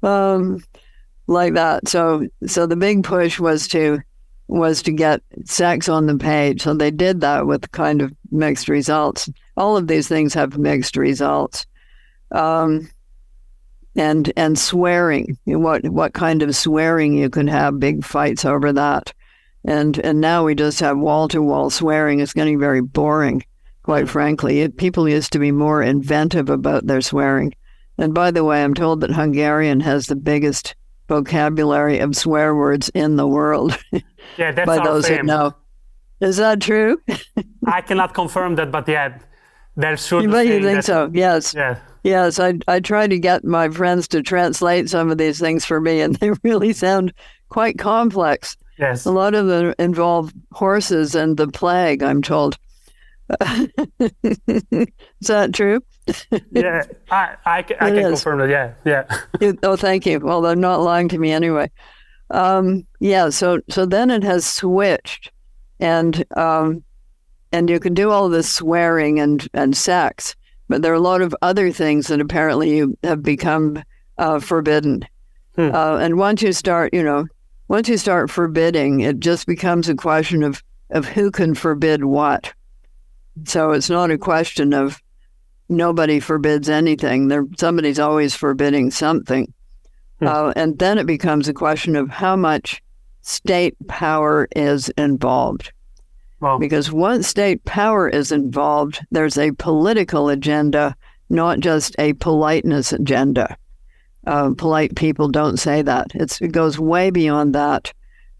Um, 0.04 0.64
like 1.28 1.54
that. 1.54 1.88
So 1.88 2.28
so 2.46 2.66
the 2.66 2.76
big 2.76 3.04
push 3.04 3.40
was 3.40 3.68
to 3.70 4.02
was 4.52 4.82
to 4.84 4.92
get 4.92 5.22
sex 5.46 5.88
on 5.88 6.08
the 6.08 6.18
page. 6.18 6.62
So 6.62 6.74
they 6.74 6.92
did 6.92 7.22
that 7.22 7.48
with 7.48 7.72
kind 7.72 8.02
of 8.02 8.14
mixed 8.32 8.68
results. 8.68 9.30
All 9.56 9.78
of 9.78 9.88
these 9.88 10.10
things 10.10 10.34
have 10.34 10.58
mixed 10.58 10.98
results. 10.98 11.66
Um, 12.32 12.90
and 13.96 14.32
and 14.38 14.60
swearing. 14.60 15.38
What 15.46 15.88
what 15.90 16.14
kind 16.14 16.42
of 16.42 16.56
swearing 16.56 17.14
you 17.14 17.30
can 17.30 17.48
have? 17.48 17.80
Big 17.80 18.06
fights 18.06 18.46
over 18.46 18.72
that, 18.74 19.14
and 19.66 19.98
and 20.00 20.22
now 20.22 20.46
we 20.46 20.56
just 20.56 20.80
have 20.80 20.98
wall 20.98 21.28
to 21.30 21.42
wall 21.42 21.70
swearing. 21.70 22.20
It's 22.20 22.34
getting 22.34 22.60
very 22.60 22.82
boring, 22.82 23.44
quite 23.84 24.10
frankly. 24.10 24.62
It, 24.62 24.78
people 24.78 25.10
used 25.10 25.34
to 25.34 25.40
be 25.40 25.52
more 25.52 25.82
inventive 25.82 26.50
about 26.50 26.88
their 26.88 27.02
swearing. 27.02 27.54
And 27.98 28.14
by 28.14 28.32
the 28.32 28.46
way, 28.46 28.64
I'm 28.64 28.74
told 28.74 29.02
that 29.02 29.12
Hungarian 29.12 29.82
has 29.82 30.08
the 30.08 30.16
biggest 30.16 30.76
vocabulary 31.12 32.00
of 32.00 32.16
swear 32.16 32.56
words 32.56 32.88
in 32.94 33.18
the 33.18 33.28
world. 33.28 33.78
Yeah, 34.38 34.54
that's 34.54 34.66
by 34.66 34.80
those 34.80 35.08
fame. 35.08 35.18
who 35.18 35.24
know. 35.24 35.54
Is 36.22 36.38
that 36.38 36.62
true? 36.62 37.02
I 37.66 37.82
cannot 37.82 38.14
confirm 38.14 38.56
that, 38.56 38.72
but 38.72 38.88
yeah, 38.88 39.18
there's 39.76 40.08
sure. 40.08 40.26
But 40.26 40.48
you 40.48 40.62
think 40.62 40.78
that, 40.78 40.86
so? 40.86 41.12
Yes. 41.14 41.54
Yeah. 41.54 41.80
Yes, 42.04 42.40
I 42.40 42.54
I 42.68 42.80
try 42.80 43.08
to 43.08 43.20
get 43.20 43.44
my 43.44 43.68
friends 43.68 44.08
to 44.10 44.22
translate 44.22 44.90
some 44.90 45.12
of 45.12 45.18
these 45.18 45.38
things 45.38 45.66
for 45.66 45.82
me, 45.82 46.00
and 46.00 46.16
they 46.22 46.32
really 46.44 46.72
sound 46.72 47.14
quite 47.50 47.78
complex. 47.78 48.56
Yes, 48.80 49.06
a 49.06 49.12
lot 49.12 49.36
of 49.36 49.48
them 49.48 49.74
involve 49.78 50.32
horses 50.54 51.14
and 51.14 51.36
the 51.36 51.48
plague. 51.48 52.02
I'm 52.02 52.22
told. 52.22 52.58
Is 54.24 55.28
that 55.28 55.54
true? 55.54 55.82
yeah, 56.52 56.84
I 57.10 57.36
I, 57.46 57.58
I 57.58 57.62
can 57.64 57.98
is. 57.98 58.08
confirm 58.08 58.40
that. 58.40 58.50
Yeah, 58.50 58.74
yeah. 59.42 59.54
oh, 59.64 59.76
thank 59.76 60.06
you. 60.06 60.20
Well, 60.20 60.42
they're 60.42 60.56
not 60.56 60.82
lying 60.82 61.10
to 61.10 61.18
me 61.18 61.32
anyway. 61.32 61.70
Um, 62.30 62.86
yeah. 63.00 63.30
So 63.30 63.62
so 63.70 63.86
then 63.86 64.12
it 64.12 64.24
has 64.24 64.46
switched, 64.46 65.32
and 65.80 66.26
um, 66.36 66.84
and 67.52 67.70
you 67.70 67.80
can 67.80 67.94
do 67.94 68.12
all 68.12 68.30
this 68.30 68.54
swearing 68.54 69.20
and 69.20 69.48
and 69.54 69.76
sex 69.76 70.36
but 70.72 70.82
there 70.82 70.94
are 70.94 70.96
a 70.96 71.02
lot 71.02 71.22
of 71.22 71.36
other 71.42 71.70
things 71.70 72.08
that 72.08 72.22
apparently 72.22 72.78
you 72.78 72.98
have 73.04 73.22
become 73.22 73.84
uh, 74.18 74.40
forbidden. 74.40 75.06
Hmm. 75.58 75.76
Uh, 75.76 75.98
and 75.98 76.18
once 76.18 76.42
you 76.42 76.54
start, 76.54 76.94
you 76.94 77.04
know, 77.04 77.28
once 77.68 77.90
you 77.90 77.98
start 77.98 78.32
forbidding, 78.32 79.02
it 79.02 79.20
just 79.20 79.46
becomes 79.46 79.90
a 79.90 79.96
question 79.96 80.44
of 80.44 80.64
of 80.90 81.06
who 81.06 81.30
can 81.30 81.56
forbid 81.56 82.06
what. 82.06 82.54
So 83.46 83.72
it's 83.72 83.90
not 83.90 84.12
a 84.12 84.18
question 84.18 84.74
of 84.74 85.02
nobody 85.70 86.20
forbids 86.20 86.70
anything. 86.70 87.28
There, 87.28 87.46
somebody's 87.58 88.00
always 88.00 88.36
forbidding 88.36 88.92
something. 88.92 89.54
Hmm. 90.20 90.28
Uh, 90.28 90.54
and 90.56 90.78
then 90.78 90.98
it 90.98 91.06
becomes 91.08 91.48
a 91.48 91.54
question 91.54 91.96
of 91.96 92.10
how 92.10 92.36
much 92.36 92.82
state 93.22 93.76
power 93.88 94.48
is 94.56 94.90
involved. 94.90 95.72
Wow. 96.40 96.58
Because 96.58 96.92
once 96.92 97.28
state 97.28 97.64
power 97.66 98.10
is 98.10 98.32
involved, 98.32 99.00
there's 99.12 99.38
a 99.38 99.52
political 99.52 100.30
agenda, 100.30 100.96
not 101.30 101.60
just 101.60 101.96
a 102.00 102.14
politeness 102.14 102.92
agenda. 102.92 103.56
Uh, 104.26 104.52
polite 104.58 104.96
people 104.96 105.30
don't 105.30 105.58
say 105.58 105.82
that. 105.82 106.08
It's, 106.16 106.42
it 106.42 106.52
goes 106.52 106.80
way 106.80 107.12
beyond 107.12 107.56
that 107.56 107.94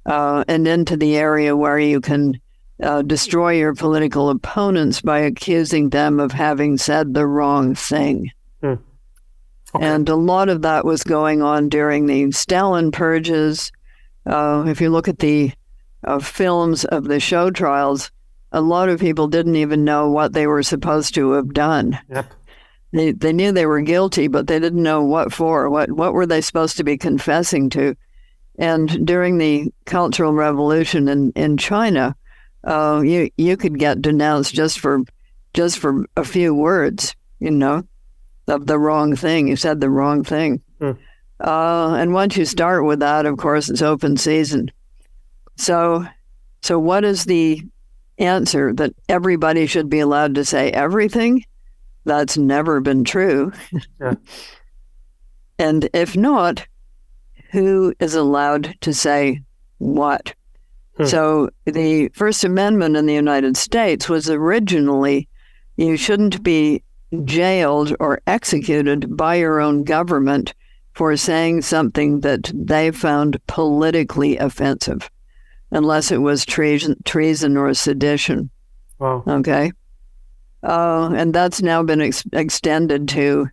uh, 0.06 0.44
and 0.48 0.68
into 0.68 0.98
the 0.98 1.16
area 1.16 1.56
where 1.56 1.80
you 1.80 2.02
can 2.02 2.40
uh, 2.82 3.02
destroy 3.02 3.54
your 3.54 3.76
political 3.76 4.30
opponents 4.30 5.02
by 5.02 5.20
accusing 5.20 5.90
them 5.90 6.20
of 6.20 6.32
having 6.32 6.78
said 6.78 7.14
the 7.14 7.28
wrong 7.28 7.76
thing. 7.76 8.32
Hmm. 8.62 8.76
Okay. 9.74 9.86
And 9.86 10.10
a 10.10 10.16
lot 10.16 10.50
of 10.50 10.64
that 10.64 10.84
was 10.84 11.04
going 11.04 11.42
on 11.42 11.70
during 11.70 12.06
the 12.06 12.32
Stalin 12.32 12.92
purges. 12.92 13.72
Uh, 14.26 14.66
if 14.68 14.82
you 14.82 14.90
look 14.90 15.08
at 15.08 15.20
the 15.20 15.52
of 16.04 16.26
films 16.26 16.84
of 16.86 17.06
the 17.06 17.20
show 17.20 17.52
trials, 17.52 18.12
a 18.52 18.62
lot 18.62 18.90
of 18.90 19.00
people 19.00 19.28
didn't 19.28 19.56
even 19.56 19.86
know 19.86 20.10
what 20.10 20.34
they 20.34 20.48
were 20.48 20.64
supposed 20.64 21.14
to 21.14 21.32
have 21.32 21.54
done. 21.54 21.98
Yep. 22.10 22.34
They, 22.94 23.12
they 23.14 23.32
knew 23.32 23.52
they 23.52 23.66
were 23.66 23.82
guilty, 23.82 24.28
but 24.28 24.48
they 24.48 24.60
didn't 24.60 24.84
know 24.84 25.04
what 25.04 25.32
for. 25.32 25.70
What 25.70 25.92
what 25.94 26.14
were 26.14 26.26
they 26.26 26.42
supposed 26.42 26.76
to 26.78 26.84
be 26.84 26.98
confessing 26.98 27.70
to? 27.72 27.96
And 28.58 29.08
during 29.08 29.38
the 29.38 29.72
Cultural 29.86 30.34
Revolution 30.34 31.08
in, 31.08 31.32
in 31.32 31.56
China, 31.56 32.16
uh, 32.64 33.02
you 33.04 33.30
you 33.38 33.58
could 33.58 33.80
get 33.80 34.02
denounced 34.02 34.54
just 34.54 34.80
for 34.80 35.02
just 35.54 35.80
for 35.80 36.06
a 36.16 36.24
few 36.24 36.54
words, 36.54 37.16
you 37.40 37.52
know, 37.52 37.84
of 38.48 38.68
the 38.68 38.80
wrong 38.80 39.16
thing. 39.16 39.48
You 39.48 39.56
said 39.56 39.82
the 39.82 39.90
wrong 39.90 40.24
thing. 40.24 40.62
Mm. 40.80 40.98
Uh, 41.40 41.96
and 41.96 42.14
once 42.14 42.38
you 42.38 42.46
start 42.46 42.86
with 42.86 43.00
that, 43.00 43.26
of 43.26 43.38
course, 43.38 43.70
it's 43.70 43.82
open 43.82 44.16
season. 44.16 44.72
So, 45.58 46.06
so 46.62 46.80
what 46.80 47.04
is 47.04 47.26
the 47.26 47.62
answer 48.18 48.74
that 48.74 48.94
everybody 49.10 49.66
should 49.66 49.90
be 49.90 50.00
allowed 50.00 50.36
to 50.36 50.46
say 50.46 50.72
everything? 50.72 51.44
That's 52.06 52.38
never 52.38 52.80
been 52.80 53.04
true. 53.04 53.52
Yeah. 54.00 54.16
and 55.60 55.90
if 55.94 56.16
not, 56.16 56.66
who 57.52 57.94
is 58.00 58.16
allowed 58.16 58.76
to 58.82 58.94
say 58.94 59.42
what? 59.80 60.34
Hmm. 61.02 61.08
So 61.08 61.50
the 61.66 62.10
First 62.14 62.44
Amendment 62.44 62.96
in 62.96 63.06
the 63.08 63.14
United 63.14 63.58
States 63.58 64.08
was 64.08 64.30
originally 64.30 65.28
you 65.78 65.98
shouldn't 65.98 66.44
be 66.44 66.84
jailed 67.26 67.96
or 68.00 68.22
executed 68.28 69.18
by 69.18 69.36
your 69.36 69.60
own 69.60 69.84
government 69.84 70.54
for 70.94 71.18
saying 71.18 71.62
something 71.64 72.20
that 72.22 72.52
they 72.54 72.92
found 72.92 73.40
politically 73.48 74.38
offensive. 74.38 75.10
unless 75.72 76.12
it 76.12 76.18
was 76.18 76.46
treason, 76.46 76.96
treason 77.06 77.58
or 77.58 77.74
sedition. 77.74 78.50
Wow. 79.00 79.24
Okay. 79.28 79.72
Uh, 80.64 81.12
and 81.16 81.34
that's 81.34 81.62
now 81.62 81.82
been 81.82 82.02
ex- 82.02 82.24
extended 82.34 83.08
to 83.10 83.48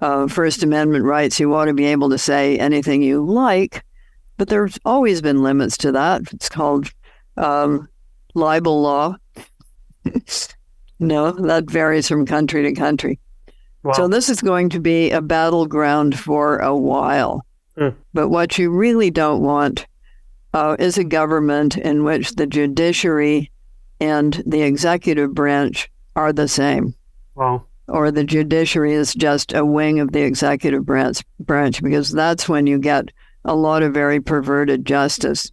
uh, 0.00 0.28
First 0.28 0.62
Amendment 0.62 1.04
rights. 1.04 1.40
You 1.40 1.54
ought 1.54 1.64
to 1.64 1.74
be 1.74 1.86
able 1.86 2.10
to 2.10 2.18
say 2.18 2.58
anything 2.58 3.02
you 3.02 3.24
like, 3.24 3.82
but 4.42 4.48
there's 4.48 4.76
always 4.84 5.22
been 5.22 5.44
limits 5.44 5.76
to 5.76 5.92
that. 5.92 6.22
It's 6.32 6.48
called 6.48 6.92
um, 7.36 7.88
libel 8.34 8.82
law. 8.82 9.14
no, 10.98 11.30
that 11.30 11.70
varies 11.70 12.08
from 12.08 12.26
country 12.26 12.64
to 12.64 12.72
country. 12.72 13.20
Wow. 13.84 13.92
So 13.92 14.08
this 14.08 14.28
is 14.28 14.40
going 14.40 14.70
to 14.70 14.80
be 14.80 15.12
a 15.12 15.22
battleground 15.22 16.18
for 16.18 16.58
a 16.58 16.76
while. 16.76 17.46
Mm. 17.76 17.94
But 18.14 18.30
what 18.30 18.58
you 18.58 18.72
really 18.72 19.12
don't 19.12 19.42
want 19.42 19.86
uh, 20.54 20.74
is 20.80 20.98
a 20.98 21.04
government 21.04 21.76
in 21.76 22.02
which 22.02 22.32
the 22.32 22.48
judiciary 22.48 23.48
and 24.00 24.42
the 24.44 24.62
executive 24.62 25.34
branch 25.34 25.88
are 26.16 26.32
the 26.32 26.48
same, 26.48 26.96
wow. 27.36 27.62
or 27.86 28.10
the 28.10 28.24
judiciary 28.24 28.94
is 28.94 29.14
just 29.14 29.52
a 29.52 29.64
wing 29.64 30.00
of 30.00 30.10
the 30.10 30.22
executive 30.22 30.84
branch, 30.84 31.22
branch 31.38 31.80
because 31.80 32.10
that's 32.10 32.48
when 32.48 32.66
you 32.66 32.80
get 32.80 33.12
a 33.44 33.54
lot 33.54 33.82
of 33.82 33.92
very 33.94 34.20
perverted 34.20 34.84
justice. 34.84 35.50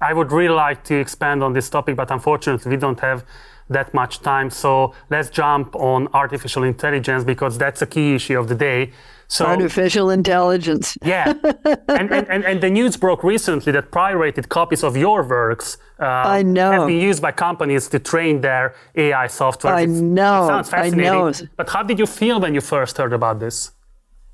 I 0.00 0.12
would 0.12 0.32
really 0.32 0.54
like 0.54 0.82
to 0.84 0.96
expand 0.98 1.44
on 1.44 1.52
this 1.52 1.70
topic, 1.70 1.94
but 1.96 2.10
unfortunately, 2.10 2.70
we 2.70 2.76
don't 2.76 2.98
have 3.00 3.24
that 3.70 3.94
much 3.94 4.20
time. 4.20 4.50
So 4.50 4.94
let's 5.10 5.30
jump 5.30 5.76
on 5.76 6.08
artificial 6.12 6.64
intelligence 6.64 7.22
because 7.24 7.56
that's 7.56 7.82
a 7.82 7.86
key 7.86 8.14
issue 8.16 8.38
of 8.38 8.48
the 8.48 8.54
day. 8.56 8.90
So, 9.28 9.46
Artificial 9.46 10.10
intelligence. 10.10 10.98
yeah. 11.02 11.32
and, 11.88 12.10
and, 12.12 12.28
and, 12.28 12.44
and 12.44 12.60
the 12.60 12.68
news 12.68 12.98
broke 12.98 13.24
recently 13.24 13.72
that 13.72 13.90
pirated 13.90 14.48
copies 14.50 14.82
of 14.84 14.94
your 14.94 15.22
works 15.26 15.78
uh, 16.00 16.04
I 16.04 16.42
know. 16.42 16.70
have 16.72 16.86
been 16.88 17.00
used 17.00 17.22
by 17.22 17.32
companies 17.32 17.88
to 17.88 17.98
train 17.98 18.42
their 18.42 18.74
AI 18.94 19.28
software. 19.28 19.72
I 19.74 19.82
It's- 19.82 20.00
know, 20.00 20.44
It 20.58 20.66
sounds 20.66 20.72
I 20.74 20.90
know. 20.90 21.32
But 21.56 21.70
how 21.70 21.82
did 21.82 21.98
you 21.98 22.06
feel 22.06 22.40
when 22.40 22.52
you 22.54 22.60
first 22.60 22.98
heard 22.98 23.14
about 23.14 23.38
this? 23.40 23.70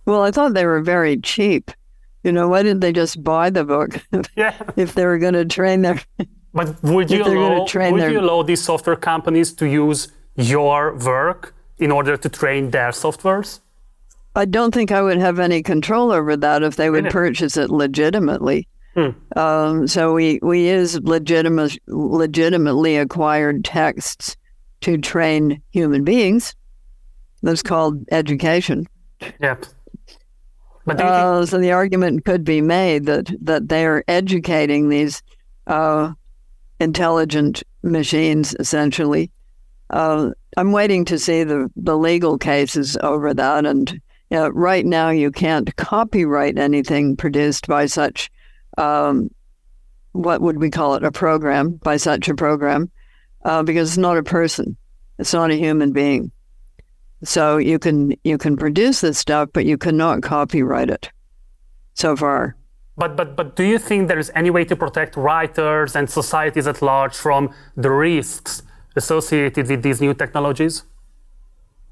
Well, 0.04 0.22
I 0.22 0.32
thought 0.32 0.54
they 0.54 0.64
were 0.66 0.80
very 0.80 1.16
cheap. 1.18 1.70
You 2.24 2.32
know, 2.32 2.48
why 2.48 2.62
didn't 2.62 2.80
they 2.80 2.92
just 2.92 3.22
buy 3.22 3.50
the 3.50 3.64
book 3.64 3.90
Yeah. 4.36 4.54
if 4.76 4.94
they 4.94 5.04
were 5.06 5.18
going 5.18 5.34
to 5.34 5.44
train 5.44 5.82
their? 5.82 6.00
But 6.54 6.82
would 6.82 7.10
you 7.12 7.20
If 7.20 7.26
they're 7.26 7.34
gonna 7.34 7.56
allow, 7.56 7.66
train 7.66 7.92
would 7.92 8.00
their- 8.02 8.10
you 8.10 8.20
allow 8.20 8.42
these 8.42 8.62
software 8.62 8.96
companies 8.96 9.52
to 9.54 9.66
use 9.66 10.08
your 10.36 10.96
work 10.96 11.54
in 11.78 11.92
order 11.92 12.16
to 12.16 12.28
train 12.28 12.70
their 12.70 12.90
softwares? 12.90 13.60
I 14.34 14.44
don't 14.46 14.72
think 14.72 14.90
I 14.90 15.02
would 15.02 15.18
have 15.18 15.38
any 15.38 15.62
control 15.62 16.10
over 16.10 16.36
that 16.36 16.62
if 16.62 16.76
they 16.76 16.90
would 16.90 17.04
Really? 17.04 17.12
purchase 17.12 17.56
it 17.56 17.70
legitimately. 17.70 18.66
Hmm. 18.94 19.10
Um, 19.36 19.86
so 19.86 20.14
we 20.14 20.38
we 20.42 20.68
use 20.70 20.98
legitimate, 21.00 21.78
legitimately 21.86 22.96
acquired 22.96 23.64
texts 23.64 24.36
to 24.80 24.96
train 24.98 25.60
human 25.70 26.02
beings. 26.02 26.54
That's 27.42 27.62
called 27.62 28.04
education. 28.10 28.86
Yep. 29.40 29.66
But 30.88 31.00
Uh, 31.02 31.44
so 31.44 31.58
the 31.58 31.72
argument 31.72 32.24
could 32.24 32.44
be 32.44 32.62
made 32.62 33.04
that 33.06 33.30
that 33.42 33.68
they 33.68 33.84
are 33.84 34.02
educating 34.08 34.88
these 34.88 35.22
uh, 35.66 36.12
intelligent 36.80 37.62
machines 37.82 38.56
essentially. 38.58 39.30
Uh, 39.90 40.30
I'm 40.56 40.72
waiting 40.72 41.04
to 41.06 41.18
see 41.18 41.44
the, 41.44 41.70
the 41.76 41.96
legal 41.96 42.38
cases 42.38 42.96
over 43.02 43.34
that, 43.34 43.66
and 43.66 44.00
right 44.30 44.84
now 44.84 45.10
you 45.10 45.30
can't 45.30 45.74
copyright 45.76 46.58
anything 46.58 47.16
produced 47.16 47.66
by 47.66 47.86
such 47.86 48.30
um, 48.78 49.30
what 50.12 50.40
would 50.40 50.58
we 50.58 50.70
call 50.70 50.94
it 50.94 51.04
a 51.04 51.12
program 51.12 51.72
by 51.82 51.98
such 51.98 52.28
a 52.28 52.34
program 52.34 52.90
uh, 53.44 53.62
because 53.62 53.90
it's 53.90 53.98
not 53.98 54.16
a 54.16 54.22
person, 54.22 54.76
it's 55.18 55.34
not 55.34 55.50
a 55.50 55.54
human 55.54 55.92
being. 55.92 56.32
So 57.24 57.56
you 57.56 57.78
can 57.78 58.14
you 58.24 58.38
can 58.38 58.56
produce 58.56 59.00
this 59.00 59.18
stuff, 59.18 59.50
but 59.52 59.64
you 59.64 59.76
cannot 59.76 60.22
copyright 60.22 60.90
it. 60.90 61.10
So 61.94 62.14
far, 62.14 62.54
but, 62.96 63.16
but, 63.16 63.34
but 63.34 63.56
do 63.56 63.64
you 63.64 63.76
think 63.78 64.06
there 64.06 64.20
is 64.20 64.30
any 64.36 64.50
way 64.50 64.64
to 64.66 64.76
protect 64.76 65.16
writers 65.16 65.96
and 65.96 66.08
societies 66.08 66.68
at 66.68 66.80
large 66.80 67.16
from 67.16 67.52
the 67.76 67.90
risks 67.90 68.62
associated 68.94 69.68
with 69.68 69.82
these 69.82 70.00
new 70.00 70.14
technologies? 70.14 70.84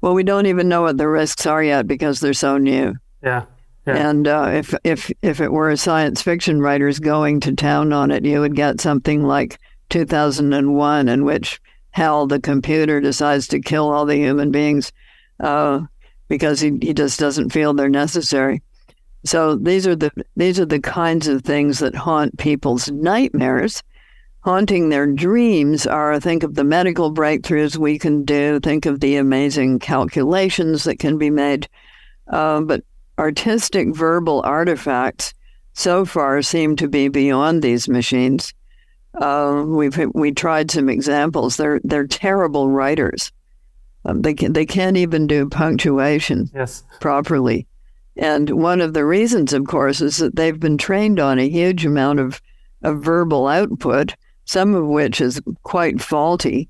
well, 0.01 0.13
we 0.13 0.23
don't 0.23 0.45
even 0.45 0.69
know 0.69 0.83
what 0.83 0.97
the 0.97 1.07
risks 1.07 1.45
are 1.45 1.63
yet 1.63 1.87
because 1.87 2.19
they're 2.19 2.33
so 2.33 2.57
new. 2.57 2.95
Yeah. 3.23 3.45
Yeah. 3.85 4.09
And 4.09 4.27
uh, 4.27 4.49
if 4.53 4.73
if 4.83 5.11
if 5.21 5.39
it 5.39 5.51
were 5.51 5.69
a 5.69 5.77
science 5.77 6.21
fiction 6.21 6.61
writers 6.61 6.99
going 6.99 7.39
to 7.41 7.55
town 7.55 7.93
on 7.93 8.11
it, 8.11 8.25
you 8.25 8.41
would 8.41 8.55
get 8.55 8.81
something 8.81 9.23
like 9.23 9.57
2001, 9.89 11.07
in 11.07 11.23
which 11.23 11.61
HAL 11.91 12.27
the 12.27 12.39
computer, 12.39 12.99
decides 12.99 13.47
to 13.47 13.61
kill 13.61 13.89
all 13.89 14.05
the 14.05 14.17
human 14.17 14.51
beings 14.51 14.91
uh, 15.39 15.81
because 16.27 16.59
he, 16.59 16.77
he 16.81 16.93
just 16.93 17.19
doesn't 17.19 17.51
feel 17.51 17.73
they're 17.73 17.89
necessary. 17.89 18.61
So 19.25 19.55
these 19.55 19.87
are 19.87 19.95
the 19.95 20.11
these 20.35 20.59
are 20.59 20.65
the 20.65 20.79
kinds 20.79 21.27
of 21.27 21.43
things 21.43 21.79
that 21.79 21.95
haunt 21.95 22.37
people's 22.37 22.89
nightmares. 22.91 23.83
Haunting 24.41 24.87
their 24.87 25.07
dreams 25.07 25.85
are 25.85 26.19
think 26.19 26.43
of 26.43 26.55
the 26.55 26.63
medical 26.63 27.13
breakthroughs 27.13 27.75
we 27.75 27.99
can 27.99 28.23
do, 28.23 28.59
think 28.61 28.85
of 28.85 29.01
the 29.01 29.17
amazing 29.17 29.79
calculations 29.79 30.85
that 30.85 30.99
can 30.99 31.17
be 31.17 31.29
made. 31.29 31.67
Uh, 32.27 32.61
but 32.61 32.83
artistic 33.19 33.93
verbal 33.93 34.41
artifacts 34.45 35.33
so 35.73 36.05
far 36.05 36.41
seem 36.41 36.75
to 36.75 36.87
be 36.87 37.07
beyond 37.07 37.61
these 37.61 37.89
machines. 37.89 38.53
Uh, 39.19 39.63
we've 39.65 39.97
we 40.13 40.31
tried 40.31 40.71
some 40.71 40.89
examples. 40.89 41.57
They're 41.57 41.81
they're 41.83 42.07
terrible 42.07 42.69
writers. 42.69 43.31
Um, 44.05 44.21
they 44.21 44.33
can, 44.33 44.53
they 44.53 44.65
can't 44.65 44.97
even 44.97 45.27
do 45.27 45.49
punctuation 45.49 46.49
yes. 46.53 46.83
properly. 46.99 47.67
And 48.15 48.49
one 48.49 48.81
of 48.81 48.93
the 48.93 49.05
reasons, 49.05 49.53
of 49.53 49.65
course, 49.65 50.01
is 50.01 50.17
that 50.17 50.35
they've 50.35 50.59
been 50.59 50.77
trained 50.77 51.19
on 51.19 51.39
a 51.39 51.49
huge 51.49 51.85
amount 51.85 52.19
of, 52.19 52.41
of 52.83 53.03
verbal 53.03 53.47
output, 53.47 54.15
some 54.45 54.73
of 54.73 54.87
which 54.87 55.21
is 55.21 55.41
quite 55.63 56.01
faulty, 56.01 56.69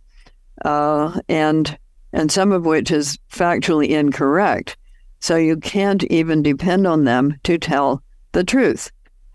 uh, 0.65 1.19
and 1.29 1.77
and 2.13 2.31
some 2.31 2.51
of 2.51 2.65
which 2.65 2.89
is 2.89 3.17
factually 3.31 3.89
incorrect. 3.89 4.77
So 5.19 5.35
you 5.35 5.57
can't 5.57 6.03
even 6.05 6.41
depend 6.41 6.87
on 6.87 7.03
them 7.03 7.35
to 7.43 7.57
tell 7.57 8.01
the 8.31 8.43
truth. 8.43 8.91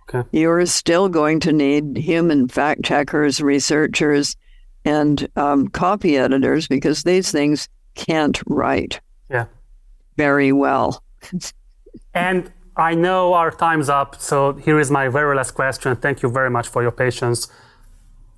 Okay. 0.08 0.28
You're 0.32 0.66
still 0.66 1.08
going 1.08 1.40
to 1.40 1.52
need 1.52 1.96
human 1.96 2.48
fact 2.48 2.82
checkers, 2.82 3.40
researchers, 3.40 4.36
and 4.84 5.28
um, 5.36 5.68
copy 5.68 6.16
editors 6.16 6.66
because 6.66 7.02
these 7.02 7.30
things 7.30 7.68
can't 7.94 8.40
write 8.46 9.00
Yeah. 9.30 9.46
very 10.16 10.52
well. 10.52 11.02
And 12.14 12.50
I 12.76 12.94
know 12.94 13.34
our 13.34 13.50
time's 13.50 13.88
up, 13.88 14.20
so 14.20 14.52
here 14.54 14.78
is 14.80 14.90
my 14.90 15.08
very 15.08 15.36
last 15.36 15.52
question. 15.52 15.94
Thank 15.96 16.22
you 16.22 16.30
very 16.30 16.50
much 16.50 16.68
for 16.68 16.82
your 16.82 16.90
patience. 16.92 17.48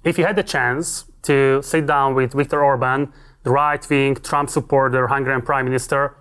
If 0.03 0.19
you 0.19 0.25
had 0.27 0.37
the 0.37 0.43
chance 0.43 1.05
to 1.23 1.61
sit 1.63 1.87
down 1.87 2.15
with 2.15 2.33
Viktor 2.35 2.63
Orban, 2.65 3.13
the 3.45 3.51
right 3.51 3.89
wing 3.89 4.17
Trump 4.17 4.51
supporter, 4.51 5.07
Hungarian 5.09 5.43
prime 5.43 5.65
minister, 5.67 6.17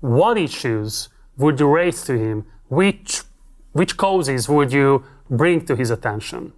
what 0.00 0.36
issues 0.38 1.08
would 1.36 1.58
you 1.60 1.68
raise 1.74 2.02
to 2.04 2.18
him? 2.18 2.44
Which, 2.68 3.22
which 3.72 3.96
causes 3.96 4.48
would 4.48 4.72
you 4.72 5.04
bring 5.30 5.64
to 5.66 5.76
his 5.76 5.90
attention? 5.90 6.52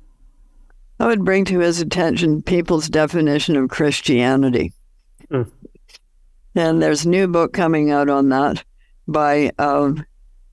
I 1.01 1.07
would 1.07 1.25
bring 1.25 1.45
to 1.47 1.61
his 1.61 1.81
attention 1.81 2.43
people's 2.43 2.89
definition 2.89 3.57
of 3.57 3.71
Christianity. 3.71 4.73
Mm. 5.31 5.51
And 6.59 6.83
there's 6.83 7.05
a 7.05 7.09
new 7.09 7.29
book 7.29 7.53
coming 7.53 7.93
out 7.93 8.09
on 8.09 8.31
that 8.31 8.65
by 9.07 9.53
um, 9.61 10.05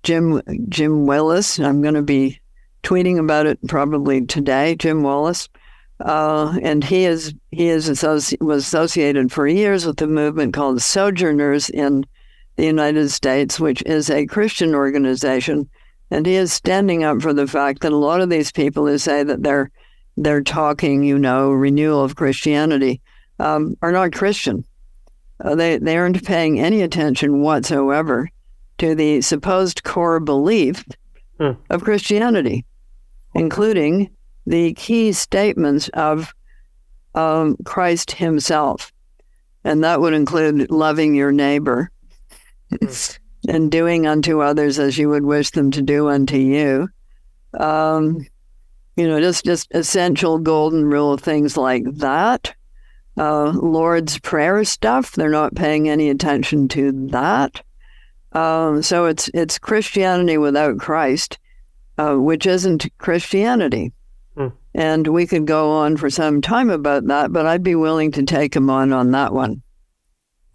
Jim 0.04 0.40
Jim 0.70 1.08
Wallis. 1.08 1.58
I'm 1.60 1.82
going 1.82 1.96
to 1.96 2.04
be 2.04 2.40
tweeting 2.84 3.18
about 3.18 3.48
it 3.48 3.58
probably 3.68 4.24
today. 4.24 4.76
Jim 4.76 5.02
Wallis, 5.02 5.50
uh, 6.02 6.60
and 6.62 6.84
he 6.84 7.06
is 7.06 7.34
he 7.50 7.70
is 7.70 7.90
associ- 7.90 8.40
was 8.40 8.66
associated 8.66 9.32
for 9.32 9.48
years 9.48 9.84
with 9.88 10.00
a 10.00 10.06
movement 10.06 10.54
called 10.54 10.80
Sojourners 10.80 11.72
in 11.72 12.06
the 12.56 12.66
United 12.66 13.10
States, 13.10 13.60
which 13.60 13.82
is 13.88 14.12
a 14.12 14.28
Christian 14.28 14.76
organization, 14.76 15.68
and 16.12 16.28
he 16.28 16.36
is 16.36 16.54
standing 16.54 17.04
up 17.04 17.20
for 17.20 17.34
the 17.34 17.48
fact 17.48 17.82
that 17.82 17.92
a 17.92 17.98
lot 17.98 18.22
of 18.22 18.30
these 18.30 18.52
people 18.52 18.86
who 18.86 19.00
say 19.00 19.24
that 19.24 19.42
they're 19.42 19.72
they're 20.18 20.44
talking, 20.44 21.02
you 21.02 21.18
know, 21.18 21.50
renewal 21.50 22.04
of 22.04 22.16
Christianity, 22.16 23.02
um, 23.40 23.76
are 23.82 23.92
not 23.92 24.14
Christian. 24.14 24.64
Uh, 25.44 25.56
they 25.56 25.78
they 25.78 25.98
aren't 25.98 26.24
paying 26.26 26.60
any 26.60 26.82
attention 26.82 27.42
whatsoever 27.42 28.30
to 28.78 28.96
the 28.96 29.22
supposed 29.22 29.84
core 29.84 30.20
belief 30.20 30.84
Hmm. 31.38 31.52
of 31.70 31.84
Christianity, 31.84 32.64
including 33.34 34.10
the 34.48 34.74
key 34.76 35.12
statements 35.12 35.90
of 35.90 36.34
um, 37.14 37.58
Christ 37.66 38.12
Himself, 38.12 38.94
and 39.66 39.84
that 39.84 40.00
would 40.00 40.14
include 40.14 40.72
loving 40.72 41.14
your 41.14 41.34
neighbor 41.34 41.92
and 43.50 43.70
doing 43.72 44.08
unto 44.08 44.42
others 44.42 44.80
as 44.80 44.98
you 44.98 45.10
would 45.10 45.26
wish 45.26 45.52
them 45.52 45.72
to 45.72 45.82
do 45.82 46.08
unto 46.08 46.38
you. 46.38 46.88
Um, 47.60 48.26
You 48.98 49.08
know, 49.10 49.20
just 49.20 49.44
just 49.44 49.68
essential 49.76 50.40
golden 50.40 50.86
rule 50.86 51.18
things 51.18 51.58
like 51.58 51.84
that. 51.98 52.54
Uh, 53.18 53.52
Lord's 53.52 54.20
prayer 54.20 54.64
stuff. 54.64 55.14
They're 55.14 55.30
not 55.30 55.56
paying 55.56 55.88
any 55.88 56.10
attention 56.10 56.68
to 56.70 56.92
that. 57.10 57.62
Um, 58.34 58.84
so 58.84 59.06
it's 59.06 59.30
it's 59.34 59.58
Christianity 59.58 60.38
without 60.38 60.78
Christ, 60.78 61.40
uh, 61.98 62.16
which 62.16 62.46
isn't 62.46 62.86
Christianity. 62.98 63.94
Hmm. 64.36 64.50
And 64.74 65.08
we 65.08 65.26
could 65.26 65.48
go 65.48 65.72
on 65.72 65.96
for 65.96 66.10
some 66.10 66.42
time 66.42 66.70
about 66.70 67.08
that, 67.08 67.32
but 67.32 67.46
I'd 67.46 67.64
be 67.64 67.76
willing 67.76 68.12
to 68.12 68.24
take 68.24 68.54
him 68.54 68.70
on 68.70 68.92
on 68.92 69.12
that 69.12 69.32
one. 69.32 69.62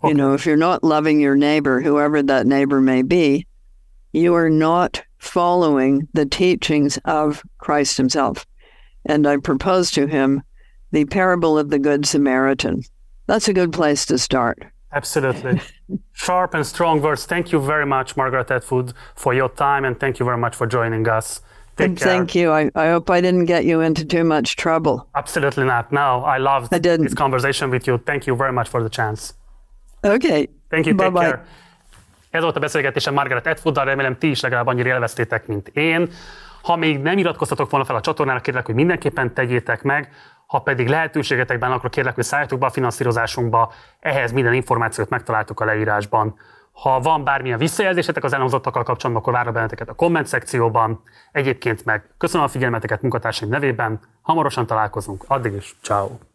Okay. 0.02 0.08
You 0.08 0.14
know, 0.14 0.34
if 0.34 0.44
you're 0.44 0.56
not 0.56 0.84
loving 0.84 1.20
your 1.20 1.36
neighbor, 1.36 1.80
whoever 1.80 2.22
that 2.22 2.46
neighbor 2.46 2.80
may 2.80 3.00
be, 3.00 3.46
you 4.12 4.34
are 4.34 4.50
not 4.50 5.02
following 5.18 6.08
the 6.12 6.26
teachings 6.26 6.98
of 7.04 7.42
Christ 7.58 7.96
himself. 7.96 8.46
And 9.06 9.26
I 9.26 9.38
proposed 9.38 9.94
to 9.94 10.06
him 10.06 10.42
the 10.90 11.04
parable 11.04 11.58
of 11.58 11.70
the 11.70 11.78
Good 11.78 12.06
Samaritan. 12.06 12.82
That's 13.26 13.48
a 13.48 13.52
good 13.52 13.72
place 13.72 14.06
to 14.06 14.18
start. 14.18 14.58
Absolutely. 14.92 15.60
Sharp 16.12 16.54
and 16.54 16.66
strong 16.66 17.00
words. 17.00 17.26
Thank 17.26 17.52
you 17.52 17.60
very 17.60 17.86
much, 17.86 18.16
Margaret 18.16 18.50
Atwood, 18.50 18.92
for 19.14 19.32
your 19.34 19.48
time, 19.48 19.84
and 19.84 19.98
thank 19.98 20.18
you 20.18 20.26
very 20.26 20.38
much 20.38 20.56
for 20.56 20.66
joining 20.66 21.08
us. 21.08 21.40
Take 21.76 21.96
care. 21.96 22.08
Thank 22.08 22.34
you. 22.34 22.50
I, 22.50 22.70
I 22.74 22.88
hope 22.90 23.08
I 23.08 23.20
didn't 23.20 23.46
get 23.46 23.64
you 23.64 23.80
into 23.80 24.04
too 24.04 24.24
much 24.24 24.56
trouble. 24.56 25.06
Absolutely 25.14 25.64
not. 25.64 25.92
No, 25.92 26.24
I 26.24 26.38
loved 26.38 26.74
I 26.74 26.78
didn't. 26.78 27.04
this 27.04 27.14
conversation 27.14 27.70
with 27.70 27.86
you. 27.86 27.98
Thank 27.98 28.26
you 28.26 28.36
very 28.36 28.52
much 28.52 28.68
for 28.68 28.82
the 28.82 28.88
chance. 28.90 29.34
Okay. 30.04 30.48
Thank 30.68 30.86
you. 30.86 30.94
Take 30.94 31.10
Bye-bye. 31.10 31.30
care. 31.30 31.44
Ez 32.30 32.42
volt 32.42 32.56
a 32.56 32.60
beszélgetésem 32.60 33.14
Margaret 33.14 33.46
Atwooddal, 33.46 33.84
remélem 33.84 34.18
ti 34.18 34.30
is 34.30 34.40
legalább 34.40 34.66
annyira 34.66 34.88
élveztétek, 34.88 35.46
mint 35.46 35.68
én. 35.68 36.10
Ha 36.62 36.76
még 36.76 36.98
nem 36.98 37.18
iratkoztatok 37.18 37.70
volna 37.70 37.86
fel 37.86 37.96
a 37.96 38.00
csatornára, 38.00 38.40
kérlek, 38.40 38.66
hogy 38.66 38.74
mindenképpen 38.74 39.34
tegyétek 39.34 39.82
meg. 39.82 40.08
Ha 40.50 40.58
pedig 40.58 40.88
lehetőségetekben, 40.88 41.72
akkor 41.72 41.90
kérlek, 41.90 42.14
hogy 42.14 42.24
szálljatok 42.24 42.58
be 42.58 42.66
a 42.66 42.70
finanszírozásunkba. 42.70 43.72
Ehhez 44.00 44.32
minden 44.32 44.52
információt 44.52 45.08
megtaláltok 45.08 45.60
a 45.60 45.64
leírásban. 45.64 46.34
Ha 46.72 47.00
van 47.00 47.24
bármilyen 47.24 47.58
visszajelzésetek 47.58 48.24
az 48.24 48.32
elhangzottakkal 48.32 48.82
kapcsolatban, 48.82 49.22
akkor 49.22 49.32
várok 49.32 49.54
benneteket 49.54 49.88
a 49.88 49.94
komment 49.94 50.26
szekcióban. 50.26 51.02
Egyébként 51.32 51.84
meg 51.84 52.04
köszönöm 52.18 52.46
a 52.46 52.48
figyelmeteket 52.48 53.02
munkatársaim 53.02 53.50
nevében. 53.50 54.00
Hamarosan 54.22 54.66
találkozunk. 54.66 55.24
Addig 55.26 55.52
is, 55.52 55.76
ciao. 55.82 56.29